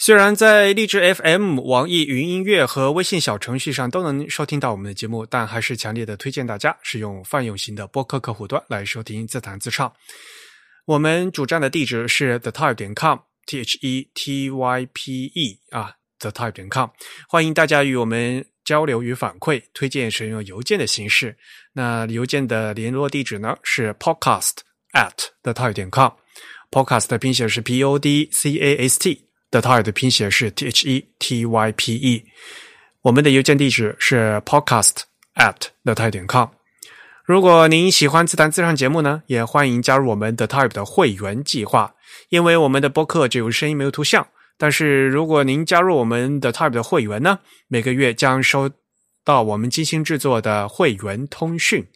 [0.00, 9.92] 虽然在荔枝 FM、网易云音乐和微信小程序上都能收听到我们的节目，但还是强烈的推荐大家使用泛用型的播客客户端来收听自弹自唱。
[10.86, 16.88] 我们主站的地址是 thetype 点 com，t h e t y p e 啊，thetype 点 com，
[17.28, 21.36] 欢迎大家与我们交流与反馈，推荐使用邮件的形式。
[21.72, 24.58] 那邮件的联络地址呢是 podcast
[24.92, 29.27] at thetype 点 com，podcast 的拼写是 p o d c a s t。
[29.50, 32.24] The Type 的拼写是 T H E T Y P E，
[33.00, 34.96] 我们的邮件地址是 podcast
[35.36, 36.48] at the type 点 com。
[37.24, 41.94] 如果您喜欢自弹自唱节目呢，也欢迎加入我们的 Type 的会员计划。
[42.28, 44.26] 因为我们的播客只有声音没有图像，
[44.58, 47.38] 但是如果您加入我们的 Type 的会员呢，
[47.68, 48.70] 每个月将收
[49.24, 51.86] 到我们精心制作的会员通讯。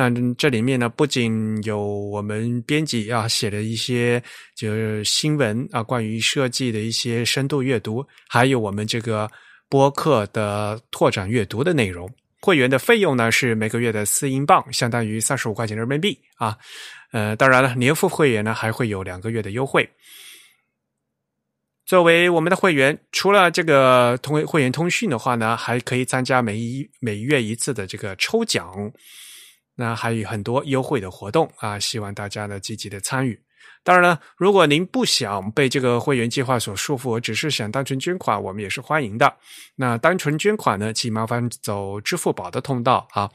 [0.00, 4.22] 那这里面呢，不仅有我们编辑啊写的一些
[4.54, 9.28] 就是新闻啊，关于设计的一些深度阅读，还有我们这个
[9.68, 12.08] 播客的拓展阅读的内容。
[12.40, 16.56] 会员的费用呢是每个月的四英镑，相当于三十五块钱人民币啊。
[17.10, 19.90] 呃，当然了，年付会员呢还会有两个月的优惠。
[21.84, 28.92] 作为我们的会员，除了这个通会员通讯的话呢，还可以参加每一每月一次的这个抽奖。
[29.80, 33.40] 那还有很多优惠的活动啊，希望大家呢积极的参与。
[33.84, 39.32] 当然了，如果您不想被这个会员计划所束缚，只是想单纯捐款，我们也是欢迎的。
[39.76, 43.30] 那单纯捐款呢，请麻烦走支付宝的通道啊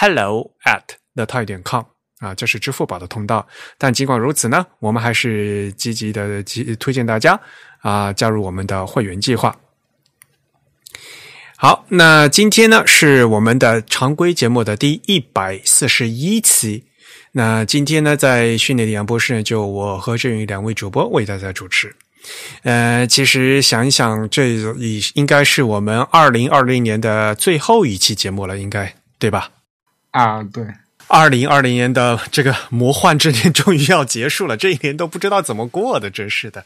[0.00, 0.84] ，hello at
[1.16, 1.84] the t i 点 com
[2.20, 3.44] 啊，这是支付宝的通道。
[3.76, 6.42] 但尽管如此呢，我们还是积极的
[6.78, 7.38] 推荐大家
[7.80, 9.54] 啊加入我们的会员计划。
[11.60, 16.84] 好，那今天呢是我们的常规节目的第一百四十一期。
[17.32, 21.96] 那今天呢，在训练的杨博士就我和郑宇两位主播为大家主持。
[22.62, 29.50] 呃，其实想一想，这已应该是我们二零二零年的最后一期节目了，应该对吧？
[30.12, 30.64] 啊，对，
[31.08, 36.64] 二零二零年的这个魔幻之年终于要结束了，这一年都不知道怎么过的，真是的。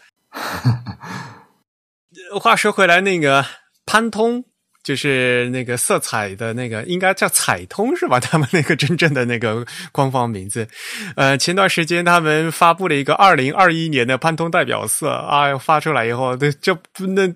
[2.39, 3.47] 话说回来，那个
[3.87, 4.45] 潘通。
[4.83, 8.19] 就是那个色彩的那个，应该叫彩通是吧？
[8.21, 10.67] 他们那个真正的那个官方名字。
[11.15, 17.33] 呃，前段时间他们发布了一个二零二一年的潘通代表色啊，发出来以后，这这不那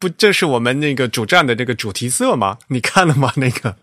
[0.00, 2.58] 不这是我们那个主站的这个主题色吗？
[2.68, 3.32] 你看了吗？
[3.36, 3.76] 那个，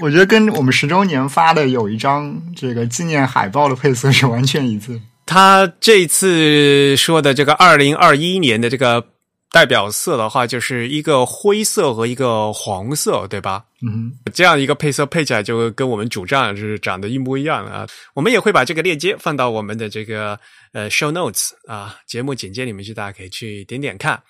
[0.00, 5.00] 我觉得跟我们十周年发的有一张这个纪念海报的配色是完全一致。
[5.24, 9.11] 他这次说的这个二零二一年的这个。
[9.52, 13.62] 代表色的话，就是一个灰色和一个黄色，对吧？
[13.82, 17.86] 嗯，这样一个配色配起来就跟我们主站是长得一模一样啊。
[18.14, 20.40] 我们也会把这个链接放到我们的这个
[20.72, 24.22] 呃 show notes 啊节目简介里面去，大家可以去点点看。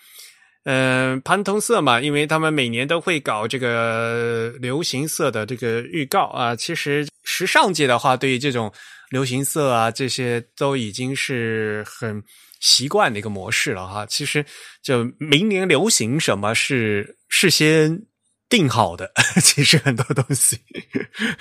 [0.64, 6.56] 嗯，潘通色嘛，因为他们每年都会搞这个流行色的这个预告啊。
[6.56, 8.72] 其实时尚界的话，对于这种
[9.10, 12.20] 流行色啊这些都已经是很。
[12.62, 14.46] 习惯的一个模式了哈，其实
[14.80, 18.04] 就明年流行什么是事先
[18.48, 19.12] 定好的，
[19.42, 20.60] 其实很多东西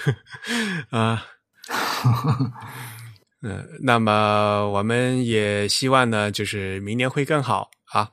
[0.89, 1.23] 啊，
[3.43, 8.09] 嗯， 那么我们也希望呢，就是明年会更好啊。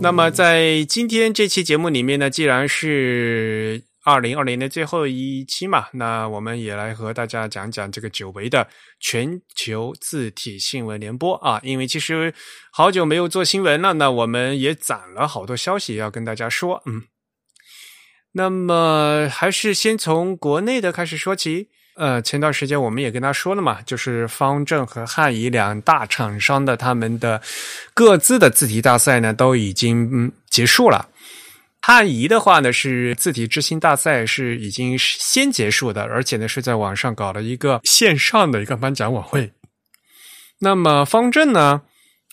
[0.00, 3.82] 那么在今天这期节目里面呢，既然是。
[4.06, 8.68] 二零二零年最后一期嘛，那我们也来和大家讲讲这个久违的
[9.00, 11.60] 全球字体新闻联播啊。
[11.64, 12.32] 因为其实
[12.70, 16.80] 好久没有做新闻了，那我们也攒了好多消息要跟大家说。
[16.86, 17.02] 嗯，
[18.34, 21.70] 那么还是先从国内的开始说起。
[21.96, 27.42] 呃，前段时间我们也跟他说了嘛，就是方正和汉仪两大厂商的他们的
[27.92, 31.08] 各自的字体大赛呢，都已经嗯结束了。
[31.86, 39.52] 汉仪的话呢，是字体之星大赛是已经先结束的，而且呢是在网上搞了一个线上的一个颁奖晚会。
[40.58, 41.82] 那么方正呢，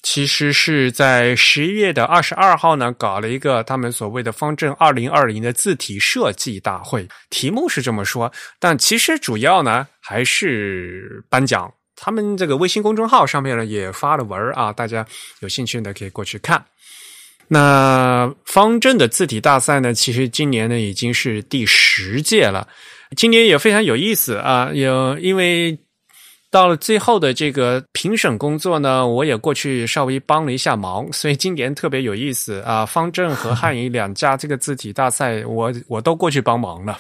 [0.01, 11.71] 其实是在十一月的二十二号呢，搞了一个他们所谓的方正二零二零的字体设计大会，题目是这么说，但其实主要呢还是颁奖。
[11.95, 15.05] 他们这个微信公众号上面呢也发了文啊，大家
[15.41, 16.65] 有兴趣的可以过去看。
[17.53, 22.67] 那方正的字体大赛呢，其实今年呢已经是第十届了。
[23.15, 25.77] 今年也非常有意思啊，有因为
[26.49, 32.83] 到了最后的这个评审工作呢，我也过去稍微帮了一下忙，所以今年特别有意思啊。
[32.85, 36.97] 方正和汉仪两家这个字体大赛，我我都过去帮忙了。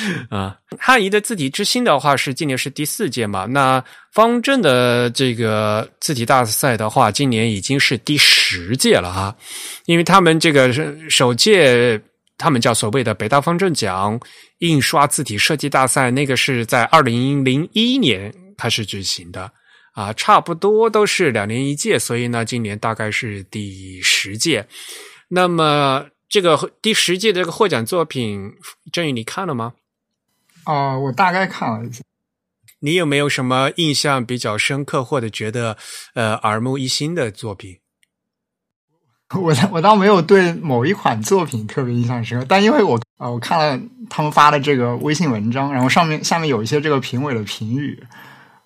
[0.30, 3.46] 啊，汉仪的字体之星的话是今年是第四届嘛？
[3.46, 9.36] 那方正的这个字体大赛的话，今年已经是第十届了哈，
[9.86, 10.72] 因为他们这个
[11.10, 12.00] 首届。
[12.40, 14.16] 他们叫所谓的北大方正奖
[14.58, 19.50] 印刷字体设计大赛，那个是在二零零一年开始举行的
[19.92, 24.64] 啊，差不多都是两年一届，所以呢，今年大概是第十届。
[25.26, 28.52] 那么这个第十届的这个获奖作品，
[28.92, 29.72] 郑宇你看了吗？
[30.68, 32.02] 啊，我大概看了一下。
[32.80, 35.78] 你有没有什么印象比较深刻或者觉得
[36.14, 37.78] 呃耳目一新的作品？
[39.34, 43.80] 我我倒没有对某一款作品特别印象深刻，但因为我啊，我看了
[44.10, 48.02] 他们发的这个微信文章，然后上面下面有一些这个评委的评语，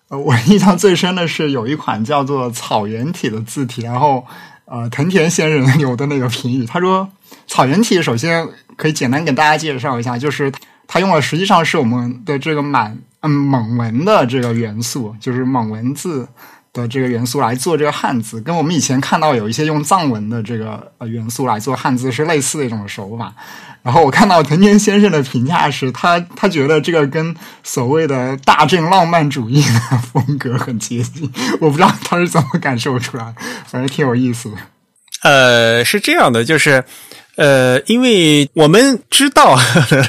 [0.08, 4.26] 呃，我印象最深的是有一款叫做草原体的字体，然后
[4.64, 7.08] 呃，藤田先生 有的那个评语，他说
[7.46, 10.52] 草原体首先可以简单给大家介绍一下，就是
[10.93, 16.29] 他用了实际上是我们的这个满嗯蒙文的这个元素，就是蒙文字。
[16.75, 23.31] 的这个元素来做这个汉字，跟我们以前看到有一些用藏文的这个呃元素来做汉字是类似的一种手法。
[23.83, 31.31] 然后我看到藤田先生的评价是他 他觉得这个跟所谓的大正浪漫主义的风格很接近。
[31.61, 33.35] 我不知道他是怎么感受出来，
[33.67, 34.56] 反正挺有意思的。
[35.25, 36.83] 呃，是这样的，就是。
[37.37, 39.56] 呃，因为我们知道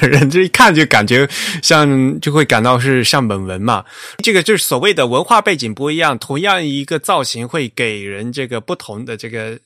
[0.02, 1.26] 人这一看就感觉
[1.62, 3.82] 像，就会感到是像本文嘛。
[4.18, 9.58] 这个就是所谓的文化背景不一样，同样一个造型会给人这个不同的这个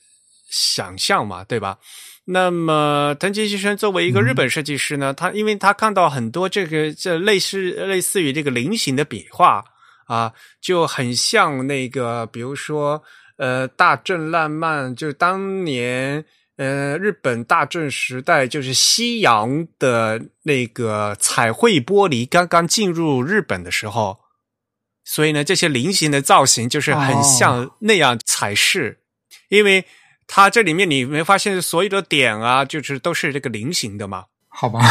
[0.49, 1.77] 想象嘛，对吧？
[2.23, 9.61] 那么藤井先生作为一个日本设计师呢，他因为他看到很多这个这类似类似于这个菱形的笔画
[10.07, 10.31] 啊，
[10.61, 13.03] 就很像那个，比如说
[13.37, 16.23] 呃大正浪漫，就当年。
[16.59, 24.19] 呃，日本大正时代就是西洋的那个彩绘玻璃刚刚进入日本的时候，
[25.05, 28.99] 所以呢，这些菱形的造型就是很像那样彩饰，
[29.47, 29.85] 因为
[30.27, 34.25] 它这里面你没发现所有的点啊，就是都是这个菱形的吗？
[34.49, 34.81] 好吧，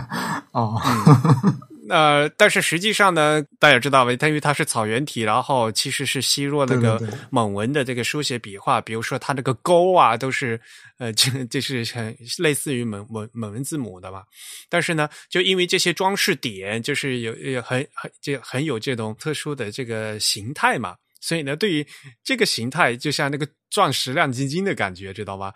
[0.52, 0.80] 哦。
[1.88, 4.14] 呃，但是实际上呢，大家知道吧？
[4.16, 7.00] 它因为它是草原体，然后其实是吸入那个
[7.30, 10.60] 蒙文的这个书写笔画，比如说它那个勾啊，都是
[10.98, 14.22] 呃，这这是很类似于蒙蒙蒙文字母的嘛。
[14.68, 21.86] 但是呢，就因为这些装饰点，就是有有很很就很有这种特殊的这个形态嘛，所以呢，对于
[22.22, 25.52] 这个形态，就像那个钻石亮晶晶的感觉，知道吗？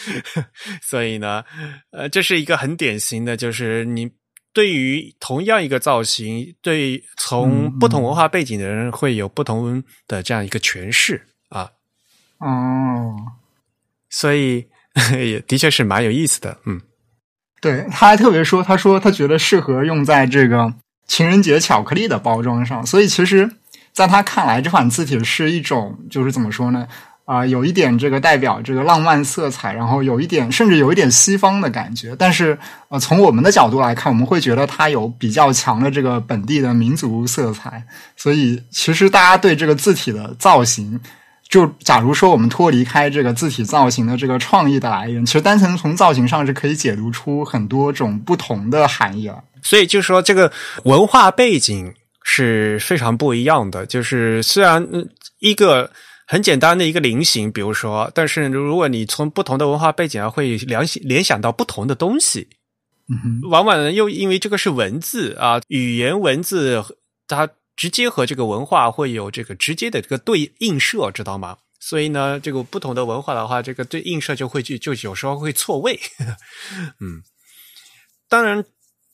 [0.82, 1.44] 所以呢，
[1.90, 4.10] 呃，这是一个很典型的，就是你。
[4.58, 11.70] 对于同样一个造型，对从不同文化背景的人会有不同的这样一个诠释啊。
[12.38, 13.14] 哦，
[14.10, 14.66] 所以
[15.14, 16.58] 也的确是蛮有意思的。
[16.66, 16.80] 嗯，
[17.60, 20.74] 对，他还特别说，他说他觉得适合用在这个
[21.06, 22.84] 情人节巧克力的包装上。
[22.84, 23.48] 所以其实，
[23.92, 26.88] 在他看来，这款字体是一种，就是怎么说呢？
[27.28, 32.16] 啊，有一点这个代表这个浪漫色彩，然后有一点甚至有一点西方的感觉。
[32.18, 32.58] 但是，
[32.88, 37.84] 呃，从我们的角度来看，我们会觉得它有比较强的这个本地的民族色彩。
[38.16, 40.98] 所以，其实大家对这个字体的造型，
[41.46, 49.44] 就假如说我们脱离开这个字体造型的这个创意的来源，其实单纯从造型上是可以解读出很多种不同的含义了。
[49.60, 50.50] 所以，就是说这个
[50.84, 51.92] 文化背景
[52.24, 53.84] 是非常不一样的。
[53.84, 54.88] 就是虽然
[55.40, 55.90] 一个。
[56.30, 62.48] 很简单的一个菱形，比如说，但是如果你从不同的文化背景啊，会联联想到不同的东西。
[63.08, 66.84] 嗯，往往呢，又因为这个是文字啊，语言文字，
[67.26, 71.56] 它直接和这个文化会有这个直接的这个对映射，知道吗？
[71.80, 75.98] 所以呢，这个不同的文化的话，这个对映射就会就就有时候会错位。
[77.00, 77.22] 嗯，
[78.28, 78.64] 当然。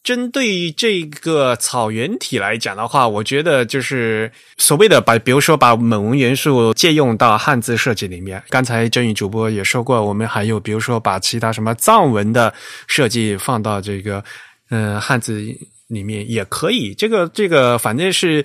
[0.05, 8.43] 针对这个草原体来讲的话，我觉得就是所谓的把，比如说把蒙文元素借用到汉字设计里面。
[8.51, 12.53] 刚才郑宇主播也说过，我们还有比如说把其他什么藏文的
[12.87, 14.23] 设计放到这个
[14.69, 15.43] 嗯汉字
[15.87, 16.93] 里面也可以。
[16.93, 18.45] 这个这个反正是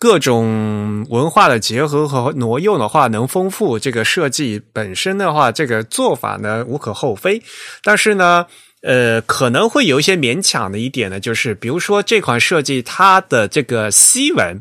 [0.00, 7.40] 各种文化的结合和挪用的话，能丰富这个设计本身的话，这个做法呢无可厚非。
[7.84, 8.46] 但是呢。
[8.82, 14.60] 呃，可能会有一些勉强的一点呢，就是比如说这款设计它的这个西文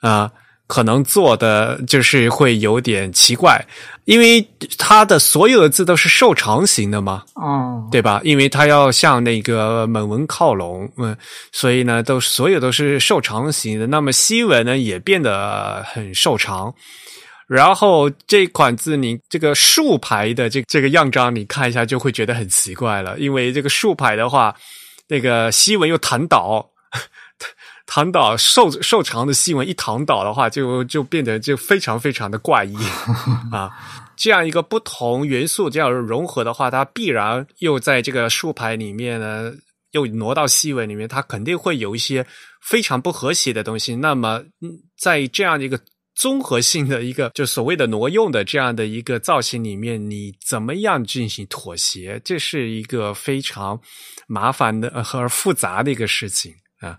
[0.00, 0.30] 啊，
[0.66, 3.66] 可能做的就是会有点奇怪，
[4.04, 4.48] 因为
[4.78, 8.20] 它的所有的字都是瘦长型的嘛，哦，对吧？
[8.22, 11.16] 因为它要向那个蒙文靠拢，嗯，
[11.50, 13.88] 所以呢，都所有都是瘦长型的。
[13.88, 16.72] 那么西文呢，也变得很瘦长。
[17.50, 24.54] 然后这款字，你这个竖排的这这个样章，你看一下就会觉得很奇怪了，因为这个竖排的话，
[25.08, 26.70] 那个西文又弹倒。
[27.92, 32.76] 躺倒瘦瘦长的西文一躺倒的话，就就变得就非常非常的怪异
[33.50, 33.68] 啊！
[34.16, 39.52] 这样一个不同元素这样融合的话，它必然又在这个竖排里面呢，
[39.90, 42.24] 又挪到西文里面，它肯定会有一些
[42.62, 43.96] 非常不和谐的东西。
[43.96, 44.40] 那么，
[44.96, 45.80] 在这样的一个
[46.20, 52.20] 综合性的一个就所谓的挪用的这样的一个造型里面，你怎么样进行妥协？
[52.22, 53.80] 这是一个非常
[54.26, 56.52] 麻烦的和复杂的一个事情。
[56.80, 56.98] 啊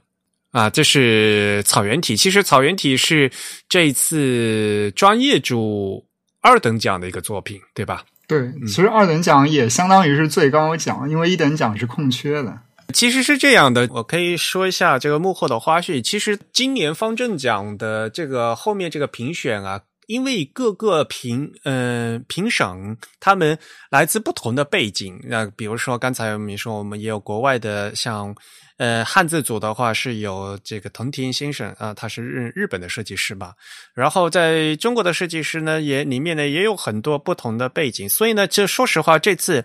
[0.49, 2.17] 啊，这是草原体。
[2.17, 3.31] 其实草原体是
[3.69, 6.03] 这一次专业组
[6.41, 8.03] 二等奖的一个作品，对吧？
[8.27, 12.59] 对，其实二等奖也相当于是最高奖，因为一等奖是空缺的。
[12.91, 16.01] 其实是这样的，我可以说一下这个幕后的花絮。
[16.01, 23.57] 其实今年方正奖的这个后面这个评选啊，因为各个评嗯评审他们
[23.89, 28.35] 来自不同的背景，那比如说刚才我们说，我们也有国外的像。
[28.77, 33.53] 呃，汉字组的话是有这个藤田先生啊，他是日日本的设计师吧。
[33.93, 39.63] 然后在中国的设计师呢，也里面呢也有很多不同的背景，所以呢，这说实话，这次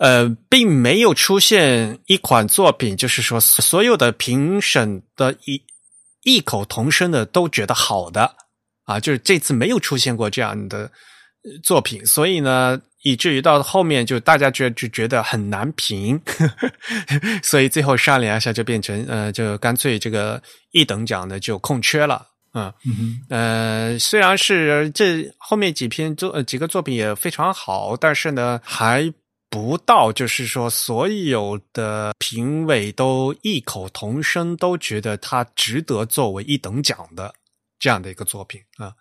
[0.00, 5.62] 呃，并没有出现一款作品，就是说所有的评审的一
[6.24, 8.34] 异口同声的都觉得好的
[8.84, 10.90] 啊，就是这次没有出现过这样的
[11.62, 12.80] 作品，所以呢。
[13.02, 16.20] 以至于到后面就大家觉就觉得很难评，
[17.42, 20.38] 所以最后商量一下就变成呃，就干脆这个
[20.72, 22.70] 一等奖呢就空缺了，嗯，
[23.30, 29.10] 呃，虽然是这后面几篇作几个作品也非常好，但是呢还
[29.50, 37.34] 不到就是说所有的评委都异口同声都觉得他值得作为一等奖的
[37.78, 38.92] 这样的一个作品啊。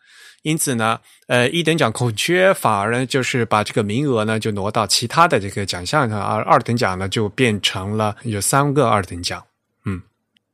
[0.42, 9.46] 因此呢，呃，一等奖空缺，反而呢就是把这个名额呢就挪到其他的这个奖项上，而二等奖呢就变成了有三个二等奖。
[9.86, 10.02] 嗯，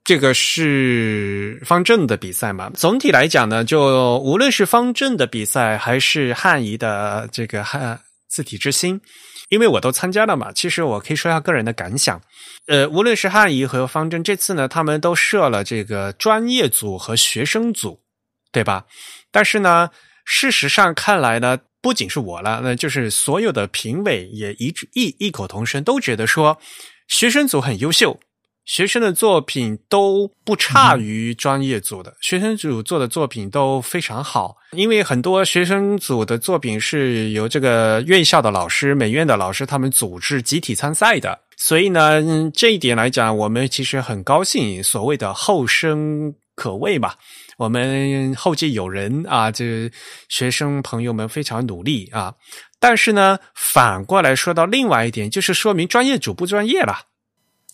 [0.04, 2.70] 这个是方正的比赛嘛？
[2.72, 9.00] 总体来讲呢，就无论是方正的比赛，还是汉仪的这个汉字体之星，
[9.50, 12.20] 因为我都参加了嘛，其实我可以说一下个人的感想。
[12.68, 18.02] 呃，无论是汉仪和方正，这次呢，他们都设了这个专业组和学生组，
[18.52, 18.86] 对吧？
[19.32, 19.90] 但是呢，
[20.24, 26.58] 事实上看来呢，不仅是我了，那就是所有的评委也一致异异口同声，都觉得说
[27.08, 28.20] 学生组很优秀，
[28.65, 34.57] 学生的作品都不差于专业组的，学生组做的作品都非常好。
[34.72, 42.22] 因为很多学生组的作品是由这个院校的老师、美院的老师他们组织集体参赛的，所以呢，
[42.53, 47.15] 这一点来讲，我们其实很高兴，所谓的后生可畏吧。
[47.57, 49.89] 我们后继有人啊，这
[50.27, 52.34] 学生朋友们非常努力啊。
[52.79, 56.98] 但是呢，反过来说到另外一点，就是说明专业组不专业了。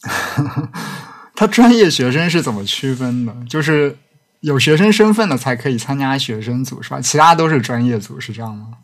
[1.36, 3.36] 他专业学生是怎么区分的？
[3.50, 3.98] 就是
[4.42, 7.02] 有学生身份的才可以参加学生组，是吧？
[7.02, 8.78] 其他都是专业组，是这样吗？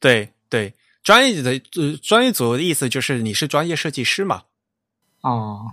[0.00, 4.42] 对对，专业的呃，专业组的意思就是你是专业设计师嘛？
[5.22, 5.72] 哦。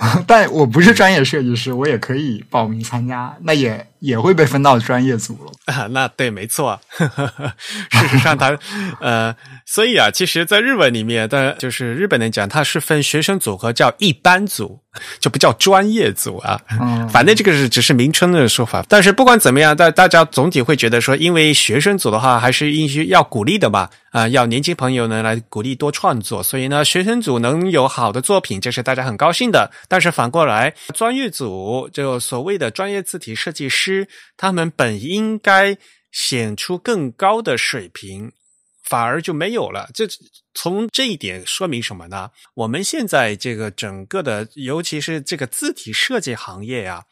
[0.28, 5.86] 但我不是专业设计师，我也可以报名参加，那也也会被分到专业组了 啊。
[5.90, 6.80] 那对，没错。
[6.98, 8.58] 事实上，他
[9.00, 9.34] 呃，
[9.66, 14.80] 所以啊，其实，在日文里面的，就是日本人讲，它是分学生组和叫一般组。
[15.20, 18.84] 就不叫专业组啊，嗯反正这个是只是名称的说法。
[18.88, 29.70] 但是不管怎么样，大大家总体会觉得说，因为学生组的话还是应需要鼓励的嘛，啊，要年轻朋友呢来鼓励多创作，所以呢，学生组能有好的作品，这是大家很高兴的。
[29.86, 33.87] 但是反过来，专业组就所谓的专业字体设计师，
[34.36, 35.76] 他们本应该
[36.10, 38.32] 显出更高的水平。
[38.88, 39.90] 反而就没有了。
[39.92, 40.06] 这
[40.54, 42.30] 从这一点说明什么呢？
[42.54, 47.04] 我们现在这个整个的，尤其是这个字体设计行业呀，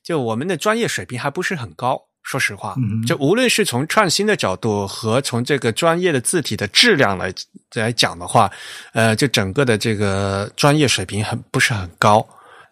[0.00, 2.00] 就我们的专业水平还不是很高。
[2.22, 7.34] 说实话，就无论是从创新的角度和从这个专业的字体的质量来
[7.74, 8.48] 来讲的话，
[8.92, 12.24] 呃，就整个的这个专业水平很不是很高。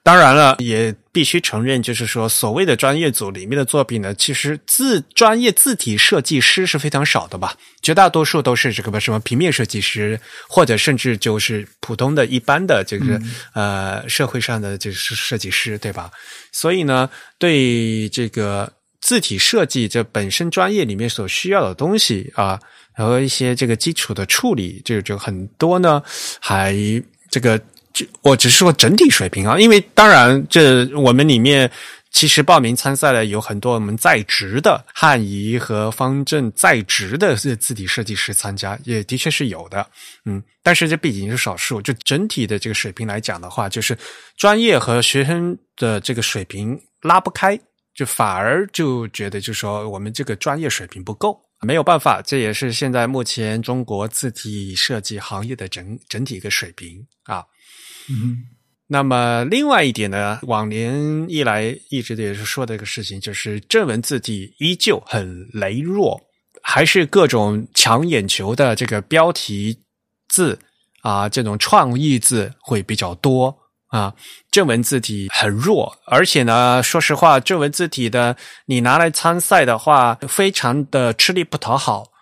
[0.04, 10.18] 当然了，也必须承认，就是说，所谓的专业组里面的作品呢，其实字专业字体设计师是非常少的吧，绝大多数都是这个什么平面设计师，
[10.48, 13.20] 或者甚至就是普通的一般的这个
[13.54, 16.10] 呃社会上的就是设计师，对吧？
[16.50, 22.58] 所以呢，对这个字体设计这本身专业里面所需要的东西啊，
[22.96, 26.02] 和一些这个基础的处理，这就很多呢，
[26.40, 26.74] 还
[27.30, 27.58] 这个，
[27.92, 31.70] 就我只是说整体水平啊，因为当然这我们里面。
[32.14, 39.86] 其实报名参赛的有很多我们在职的汉仪和方正在职的字体设计师参加，也的确是有的，
[40.26, 41.80] 嗯，但是这毕竟是少数。
[41.80, 43.96] 就整体的这个水平来讲的话，就是
[44.36, 47.58] 专业和学生的这个水平拉不开，
[47.94, 57.42] 就反而就觉得就说我们这个专业水平不够，没有办法，这也是现在目前中国字体设计行业的整整体一个水平啊，
[58.08, 58.44] 嗯。
[58.88, 66.20] 那么，另外一点呢，往年一来一直也是说的一个事情，就是正文字体依旧很羸弱，
[66.62, 69.80] 还是各种抢眼球的这个标题
[70.28, 70.58] 字
[71.00, 73.56] 啊，这种创意字会比较多
[73.88, 74.12] 啊。
[74.50, 82.12] 正文字体很弱，而且呢，说实话，正文字体的你拿来参赛的话，非常的吃力不讨好。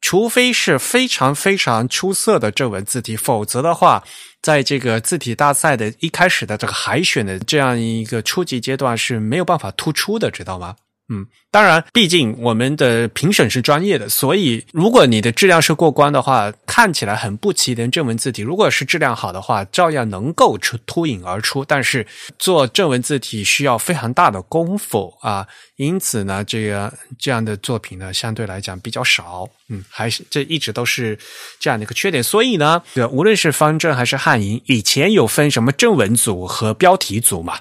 [0.00, 4.02] 除非是非常非常出色的正文字体，否则的话，
[4.42, 10.76] 在这个字体大赛的一开始的这个海选的这样一个初级阶段是没有办法突出的，知道吗？
[11.12, 21.64] 嗯，当然，毕竟我们的评审是专业的，所以如果你的质量是过关的话，看起来很不起眼正文字体，如果是质量好的话，照样能够出脱颖而出。
[21.64, 22.06] 但是
[22.38, 29.48] 做正文字体需要非常大的功夫啊，因此呢，这个这样的作品呢，相对来讲比较少。
[29.68, 31.18] 嗯，还是这一直都是
[31.58, 32.22] 这样的一个缺点。
[32.22, 37.58] 所以呢，对无论是方正还是汉银，以前有分什么正文组和标题组嘛。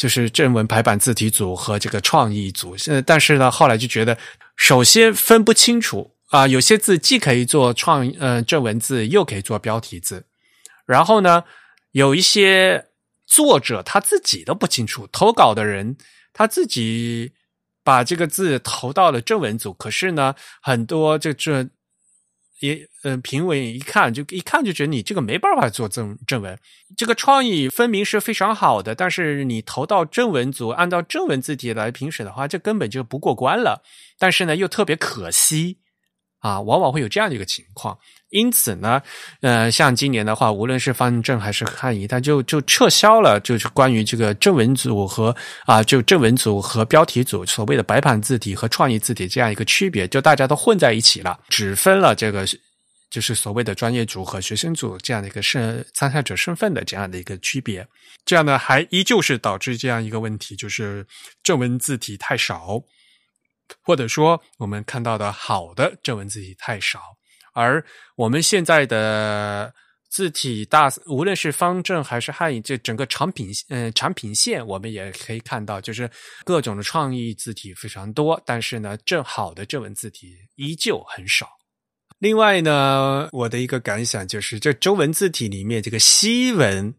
[0.00, 4.16] 就是正文排版字体组和这个创意组，呃，但是呢，后来就觉得，
[4.56, 10.24] 首先分不清楚啊，有些字既可以做创呃正文字，又可以做标题字，
[10.86, 11.44] 然后呢，
[11.92, 12.86] 有一些
[13.26, 15.98] 作者他自己都不清楚，投稿的人
[16.32, 17.32] 他自己
[17.84, 21.68] 把这个字投到了正文组，可是呢，很多这这。
[22.60, 26.58] 也嗯，评委一看就一看就觉得你这个没办法做正正文，
[26.96, 33.82] 这个创意分明是非常好的，但是你投到正文组，按照正文字体来评审的话，这根本就不过关了。
[34.18, 35.78] 但是呢，又特别可惜
[36.40, 37.98] 啊，往往会有这样的一个情况。
[38.30, 39.02] 因此呢，
[39.40, 45.34] 呃，像今年的话，无论是方正还是汉仪，他就就撤销了，就是关于这个正文组和
[45.66, 52.46] 啊，就正文组和标题组所谓的白板字体和创意字体这样一个区别，就大家都混在一起了，只分了这个
[53.10, 57.84] 就是所谓的专业组和学生组这样的一个身参赛者身份的这样的一个区别。
[58.24, 61.04] 这样呢，还依旧是导致这样一个问题，就是
[61.42, 62.80] 正文字体太少，
[63.82, 67.00] 或者说我们看到的好的正文字体太少。
[67.52, 67.84] 而
[68.16, 69.72] 我们现在的
[70.08, 76.10] 字体大，无论是方正还是汉语，这整个产品，嗯，产品线我们也可以看到，就是
[76.44, 81.48] 各种的创意字体非常多，但是呢，正好的正文字体依旧很少。
[82.18, 86.94] 另外呢，我的一个感想就是，这中文字体里面这个西文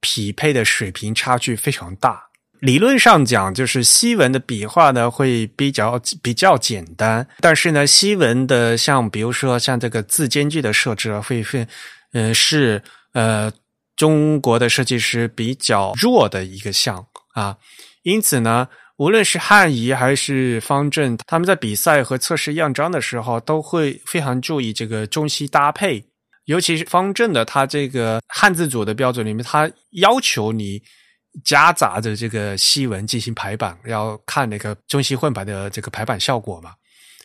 [0.00, 2.27] 匹配的水平差距非常大。
[2.60, 11.66] 理论上讲，就是西文的笔画呢会比较比较简单，但是呢，西文的像比如说像这个字间距的设置会会，
[12.12, 13.52] 呃是呃
[13.94, 17.56] 中国的设计师比较弱的一个项啊，
[18.02, 18.66] 因此呢，
[18.96, 26.04] 无论是汉仪还是方正，他们在比赛和测试样章的时候都会非常注意这个中西搭配，
[26.46, 30.82] 尤其是方正的，它这个汉字组的标准里面，它要求你。
[31.44, 36.72] 夹杂着这个西文进行排版，要看那个中西混排的这个排版效果嘛，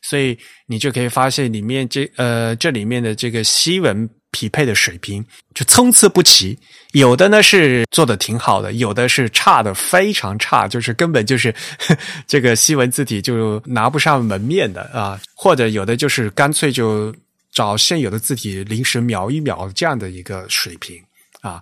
[0.02, 5.24] 所以你就可以发现里面这呃这里面的这个西文匹配的水平
[5.54, 6.58] 就参差不齐，
[6.94, 11.54] 有的呢是做的挺好的，有的是差的非常差，就是根本就是
[12.28, 17.16] 这个西文字体就拿不上门面的啊，或者有的就是干脆就
[17.52, 21.02] 找现有的字体临时描一描这样的一个水平
[21.42, 21.62] 啊。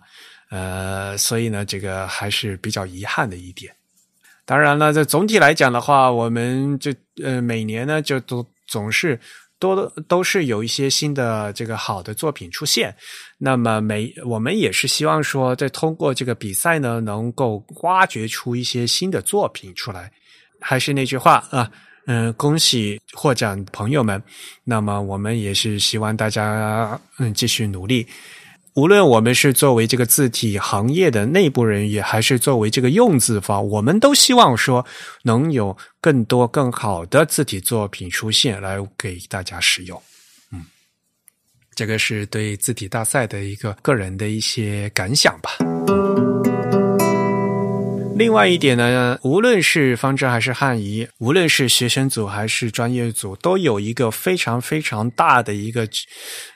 [0.51, 3.73] 呃，所以呢，这个还是比较遗憾的一点。
[4.43, 9.17] 当然了，这总体来讲的话，我们就呃每年呢就都总是
[9.59, 12.93] 多都是有一些新的这个好的作品出现。
[13.37, 20.11] 那么每我们也是希望说，在通过这个比赛呢，能够挖掘出一些新的作品出来。
[20.59, 21.71] 还是那句话啊，
[22.07, 24.21] 嗯，恭喜获奖朋友们。
[24.65, 28.05] 那么我们也是希望大家嗯继续努力。
[28.73, 34.85] 无论我们是作为这个字体行业的内部人员，还是作为这个用字方，我们都希望说
[35.23, 40.01] 能有更多更好的字体作品出现，来给大家使用。
[40.53, 40.63] 嗯，
[41.75, 45.70] 这个是对字体大赛的一个个人的一些感想吧。
[48.21, 55.87] 另外一点呢，无论是方正还是汉仪，无论是学生组还是专业组，都有一个非常非常大的一个，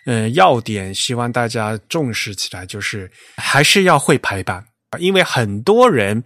[0.05, 4.63] 呃，要点，希望大家重视起来，就是还是要会排版，
[4.99, 6.23] 因为很多人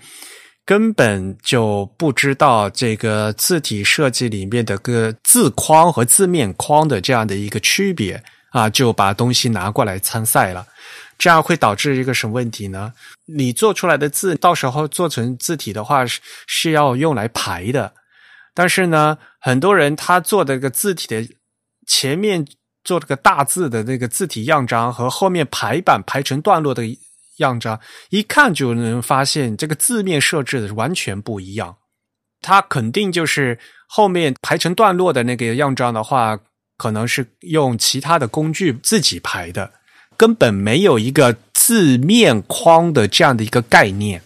[0.65, 8.21] 根本就不知道这个字体设计里面的个字框和字面框的这样的一个区别
[8.51, 10.65] 啊，就把东西拿过来参赛了。
[11.19, 12.93] 这样会导致一个什么问题呢？
[13.25, 17.93] 你做出来的字，到时候做成字体的话是是要用来排的，
[18.55, 21.27] 但是呢，很多人他做的个字体的
[21.85, 22.47] 前面
[22.85, 26.83] 做这个大字的那个字体样章和后面排版排成段落的
[27.39, 27.79] 样章，
[28.11, 31.75] 一看就能发现这个字面设置的完全不一样。
[32.41, 36.39] 它肯定就是后面排成段落的那个样章的话，
[36.77, 39.73] 可能是用其他的工具自己排的。
[40.19, 44.21] 根本没有一个字面框的这样的一个概念，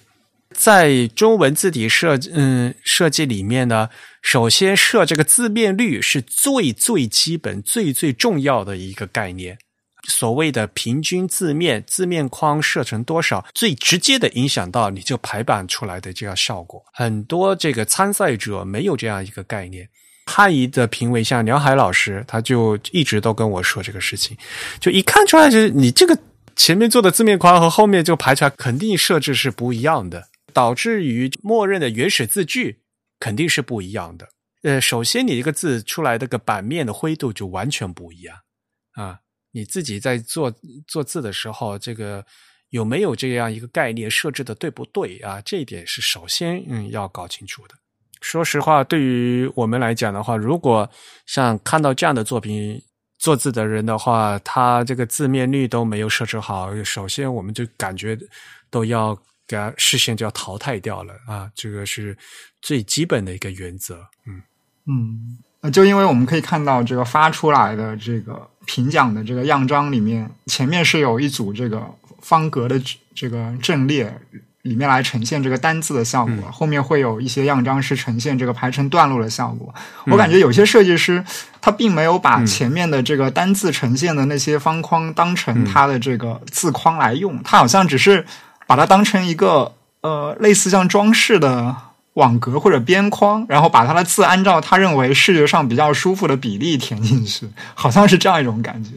[0.52, 9.60] 在中文字体设嗯设计里面呢，首先设这个字面率是最最基本、最最重要的一个概念。
[10.08, 16.84] 所谓的平均字面字面框设成多少，最直接的影响到你就排版出来的这个效果。
[16.92, 19.90] 很多这个参赛者没有这样一个概念。
[20.26, 24.38] 汉仪的评委像梁海老师，他就一直都跟我说这个事情，
[24.80, 26.18] 就一看出来就是你这个
[26.56, 32.80] 前面做的字面框和后面就排出来肯定设置是不一样的，导致于默认的原始字句
[33.20, 34.30] 肯定是不一样的。
[34.64, 38.38] 呃，首先你这个字出来的个版面的灰度就完全不一样
[38.94, 39.20] 啊！
[39.52, 40.54] 你自己在做
[40.88, 42.26] 做字的时候，这个
[42.70, 45.42] 有没有这样一个概念设置的对不对啊？
[45.42, 47.76] 这一点是首先嗯要搞清楚的。
[48.24, 50.90] 说实话，对于我们来讲的话，如果
[51.26, 52.82] 像看到这样的作品
[53.20, 58.18] 做字的人的话，他这个字面率都没有设置好，首先我们就感觉
[58.70, 59.14] 都要
[59.46, 61.52] 给视线就要淘汰掉了啊！
[61.54, 62.18] 这个是
[62.62, 64.08] 最基本的一个原则。
[64.26, 64.42] 嗯
[64.88, 71.86] 嗯，呃，就因为我们可以看到这个发出来的这个评奖的这个样章里面，前面是有一组这个
[72.22, 72.82] 方格的
[73.14, 74.18] 这个阵列。
[74.64, 79.74] 里面来呈现这个单字的效果，后面会有一些样章是呈现这个排成段落的效果。
[80.06, 81.24] 我感觉有些设计师
[81.60, 88.26] 他并没有把前面的这个单字呈现的那些方框当成他的这个字框来用，他好像只是
[88.66, 91.76] 把它当成一个呃类似像装饰的
[92.14, 98.92] 网格或者边框，然后把它的字按照他认为视觉上比较舒服的比例填进去，好像是这样一种感觉。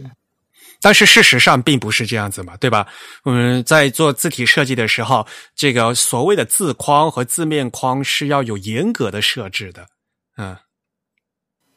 [0.87, 2.87] 但是事实上并不是这样子嘛，对吧？
[3.25, 9.89] 我们在做字体设计的时候，这个所谓的字框和字面框是要有严格的设置的。
[10.37, 10.57] 嗯，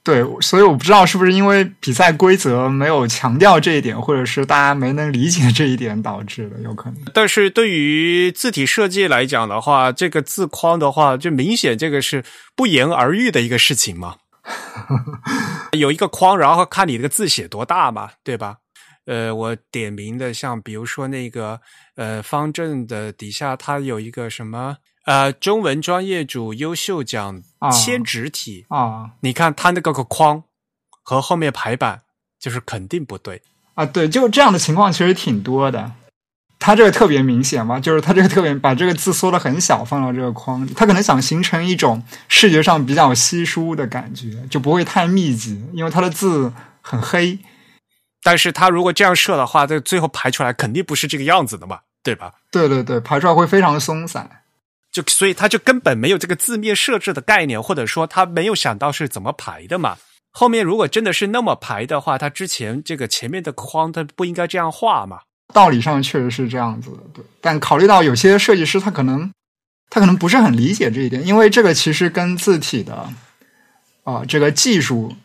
[0.04, 7.02] 对，所以我不知道是不是因为比赛规则没有强调这一点，或者是大家没能理解这一点导致的，有可能。
[7.12, 12.24] 但是对于字体设计来讲的话，这个字框的话，就明显这个是
[12.56, 14.18] 不言而喻的一个事情嘛。
[15.74, 18.58] 有一个框，然后看你这个字写多大嘛，对吧？
[19.10, 21.60] 呃，我点名的像比如说那个
[21.96, 27.42] 呃方正的底下，它有一个什么呃中文专业组优秀奖
[27.74, 30.44] 千纸体啊，你看它那个个框
[31.02, 32.02] 和后面排版
[32.40, 33.42] 就是肯定不对
[33.74, 35.92] 啊，对，就这样的情况其实挺多的。
[36.60, 47.40] 它这个特别明显嘛，就是它这个特别把这个字缩的很小，放到这个框里，它可能想形成一种视觉上比较稀疏的感觉，就不会太密集，因为它的字很黑。
[48.22, 52.34] 但是他如果这样设的话，这最后排出来肯定不是这个样子的嘛，对吧？
[52.52, 54.30] 对对对，排出来会非常松散，
[54.92, 59.98] 就所以他就根本没有这个字面设置的概念，或者说他没有想到是怎么排的嘛。
[60.32, 65.22] 后面如果真的是那么排的话，他之前这个前面的框他不应该这样画嘛？
[65.54, 67.24] 道理上确实是这样子的，对。
[67.40, 69.32] 但考虑到有些设计师他可能
[69.90, 73.10] 他可能不是很理解这一点，因为这个其实跟字体的
[74.04, 75.16] 啊这个技术。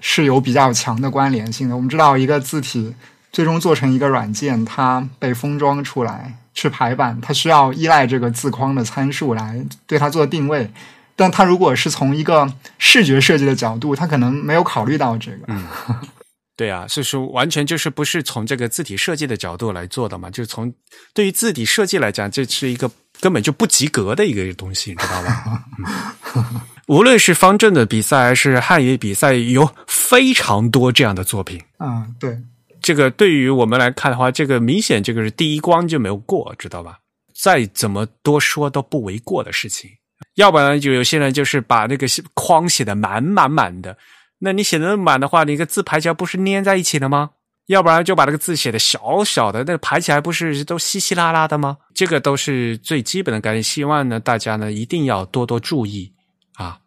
[0.00, 1.76] 是有比较强的关联性的。
[1.76, 2.94] 我们知道，一个字体
[3.32, 10.70] 最终做成一个软件，它被封装出来去排版，它需要依赖这个字框的参数来对它做定位。
[11.14, 15.38] 但它如果是从一个视觉设计的角度，它可能没有考虑到这个。
[15.48, 15.64] 嗯，
[16.58, 20.28] 对啊，所以说完全就是不是从这个字体设计的角度来做的嘛？
[20.28, 20.74] 就是从
[21.14, 22.90] 对于字体设计来讲，这是一个
[23.20, 26.62] 根本就不及格的一个东西，你知道吗？
[26.88, 31.62] 无论是方正的比赛还是汉语比赛，有非常多这样的作品。
[31.78, 32.36] 嗯，对，
[32.82, 36.98] 这个对于我们来看的话，这个明显这个是第一关就没有过，知道吧？
[37.40, 39.88] 再怎么多说都不为过的事情。
[40.34, 43.96] 要不然就有些人就是把那个框写的满满满的，
[44.40, 47.30] 那你写的那么满的话，你个字排起来不是粘在一起的吗？
[47.66, 51.76] 要不然就把这个字写的小小的，那排起来不是都稀稀拉拉的吗？
[51.94, 56.10] 这个都是最基本的概念，希望呢大家呢一定要多多注意
[56.54, 56.78] 啊。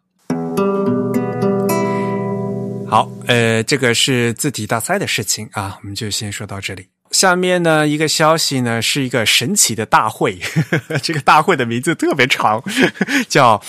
[2.88, 6.88] 好，呃，这个是字体大赛的事情啊，我们就先说到这里。
[7.12, 10.40] 下面呢一个消息呢是一个神奇的大会，
[11.00, 12.60] 这个大会的名字特别长，
[13.28, 13.62] 叫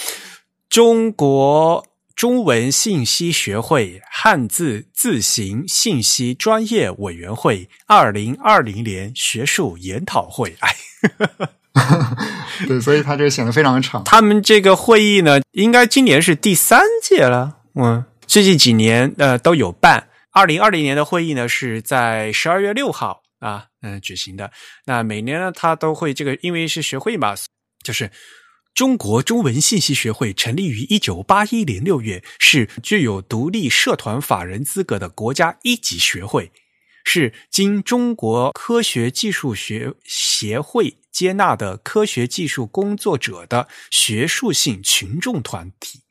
[0.69, 1.85] 中国。
[2.15, 10.75] 中文信息学会汉字字形信息专业委员会二零二零年学术研讨会，哎，
[12.67, 14.03] 对，所以他这个显得非常的长。
[14.03, 17.57] 他们这个会议呢，应该今年是第三届了。
[17.73, 20.07] 嗯，最近几年呃都有办。
[20.31, 24.51] 二零二零年的会议呢是在十二月六号啊，嗯举行的。
[24.85, 27.35] 那每年呢，他都会这个，因为是学会嘛，
[27.83, 28.11] 就是。
[28.73, 36.51] 中国中文信息学会成立于一九八一年六月，是具有独立社团法人资格的国家一级学会，
[37.03, 46.01] 是经中国科学技术学协会接纳的科学技术工作者的学术性群众团体。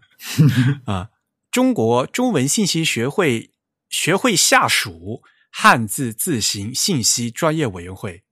[0.84, 1.08] 啊，
[1.50, 3.52] 中国中文信息学会
[3.88, 8.25] 学会下属汉字字形信息专业委员会。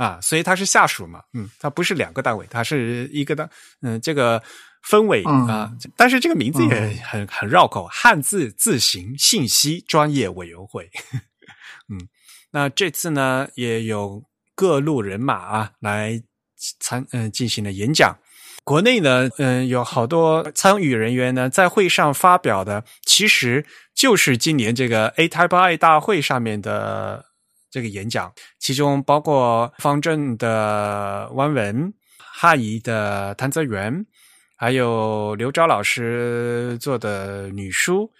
[0.00, 3.50] 啊，所以它是下属嘛，嗯，它不是两个单位，它是一个单，
[3.82, 4.42] 嗯，这个
[4.82, 10.90] 分委啊，但是这个名字也很很绕口，汉字字形信息专业委员会，
[11.92, 12.08] 嗯，
[12.52, 16.22] 那这次呢也有各路人马啊来
[16.80, 18.16] 参嗯进行了演讲，
[18.64, 27.28] 国内呢嗯有好多参与人员呢在会上发表的，其实就是今年这个 A Type I 大会上面的。
[27.70, 34.04] 这个演讲，其中包括方正的汪文、汉仪的谭泽元，
[34.56, 38.10] 还有刘钊老师做的女书，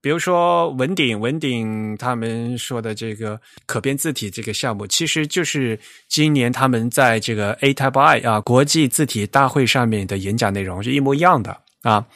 [0.00, 12.06] 比如说文鼎、文鼎他们说的这个可变字体这个项目，其实就是今年他们在这个 A Type I 啊国际字体大会上面的演讲内容是一模一样的啊。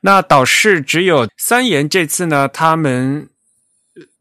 [0.00, 3.28] 那导师只有三言，这次呢，他们。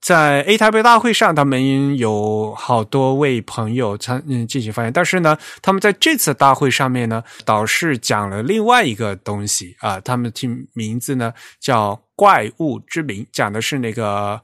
[0.01, 14.41] 在 A 台北大会上，他们有好多位朋友参嗯进行发言，但是呢，他们在这次大会上面呢，导师讲了另外一个东西啊，他们听名字呢叫“怪物之名”，讲的是那个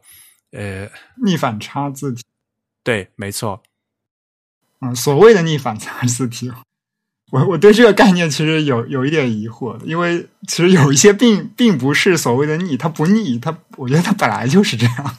[0.52, 0.89] 呃
[1.26, 2.24] 逆反差字体。
[2.84, 3.63] 对，没错。
[4.82, 6.52] 嗯，所谓的逆反差字体。
[7.36, 15.15] 我我对这个概念其实有有一点疑惑，因为其实有一些并并不是所谓的逆，它不逆，它我觉得它本来就是这样。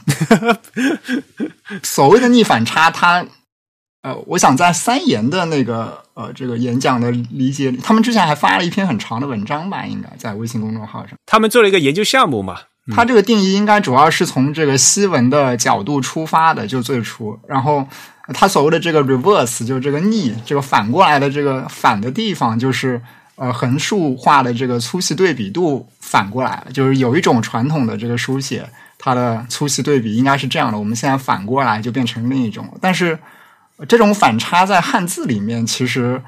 [1.85, 3.27] 所谓的逆反差，它
[4.01, 11.19] 呃，我想在三言的那个呃这个演讲的理解里，他们之前还发了一篇很长的文章吧，应该在微信公众号上。
[11.27, 12.61] 他们做了一个研究项目嘛，
[12.95, 17.87] 它这个定义应该主要是从这个西文的角度出发的，就最初，然后。
[18.35, 23.01] 他所谓的这个 reverse 就是这个逆，这个反过来的这个反的地方，就是
[23.37, 26.73] 呃横竖画的这个粗细对比度反过来了。
[26.73, 32.69] 就是有一种传统的这个书写，它的粗细对比应该是这样的，我们现在反过来就变成另一种。
[32.81, 33.17] 但是
[33.89, 36.21] 这种反差在汉字里面，其实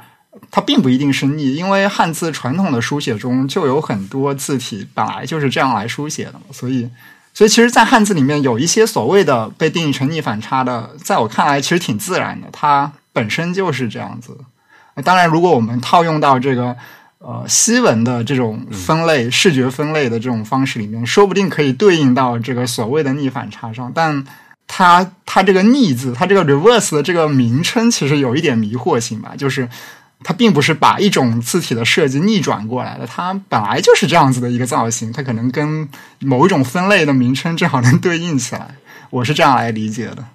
[0.51, 6.89] 它并不一定是逆，因为汉字传统的书写中就有很多字体本来就是这样来书写的，所以。
[7.39, 14.37] 所以，其实，在汉字里面有一些所谓的被定义成逆反差的，在我看来，其实挺自然的，它本身就是这样子。
[15.05, 16.77] 当然，如果我们套用到这个
[17.19, 23.93] 呃西文的这种分类、视觉分类的这种方式里面，说不定可以对应到这个所谓的逆反差上。
[23.95, 24.25] 但
[24.67, 29.69] 它它这个逆字，它这个 reverse 的这个名称，其实有一点迷惑性吧，就是。
[30.25, 38.75] 它并不是把一种字体的设计逆转过来的，它本来就是这样子的一个造型，它可能跟某一种分类的名称正好能对应起来。
[39.11, 40.27] 我是这样来理解的，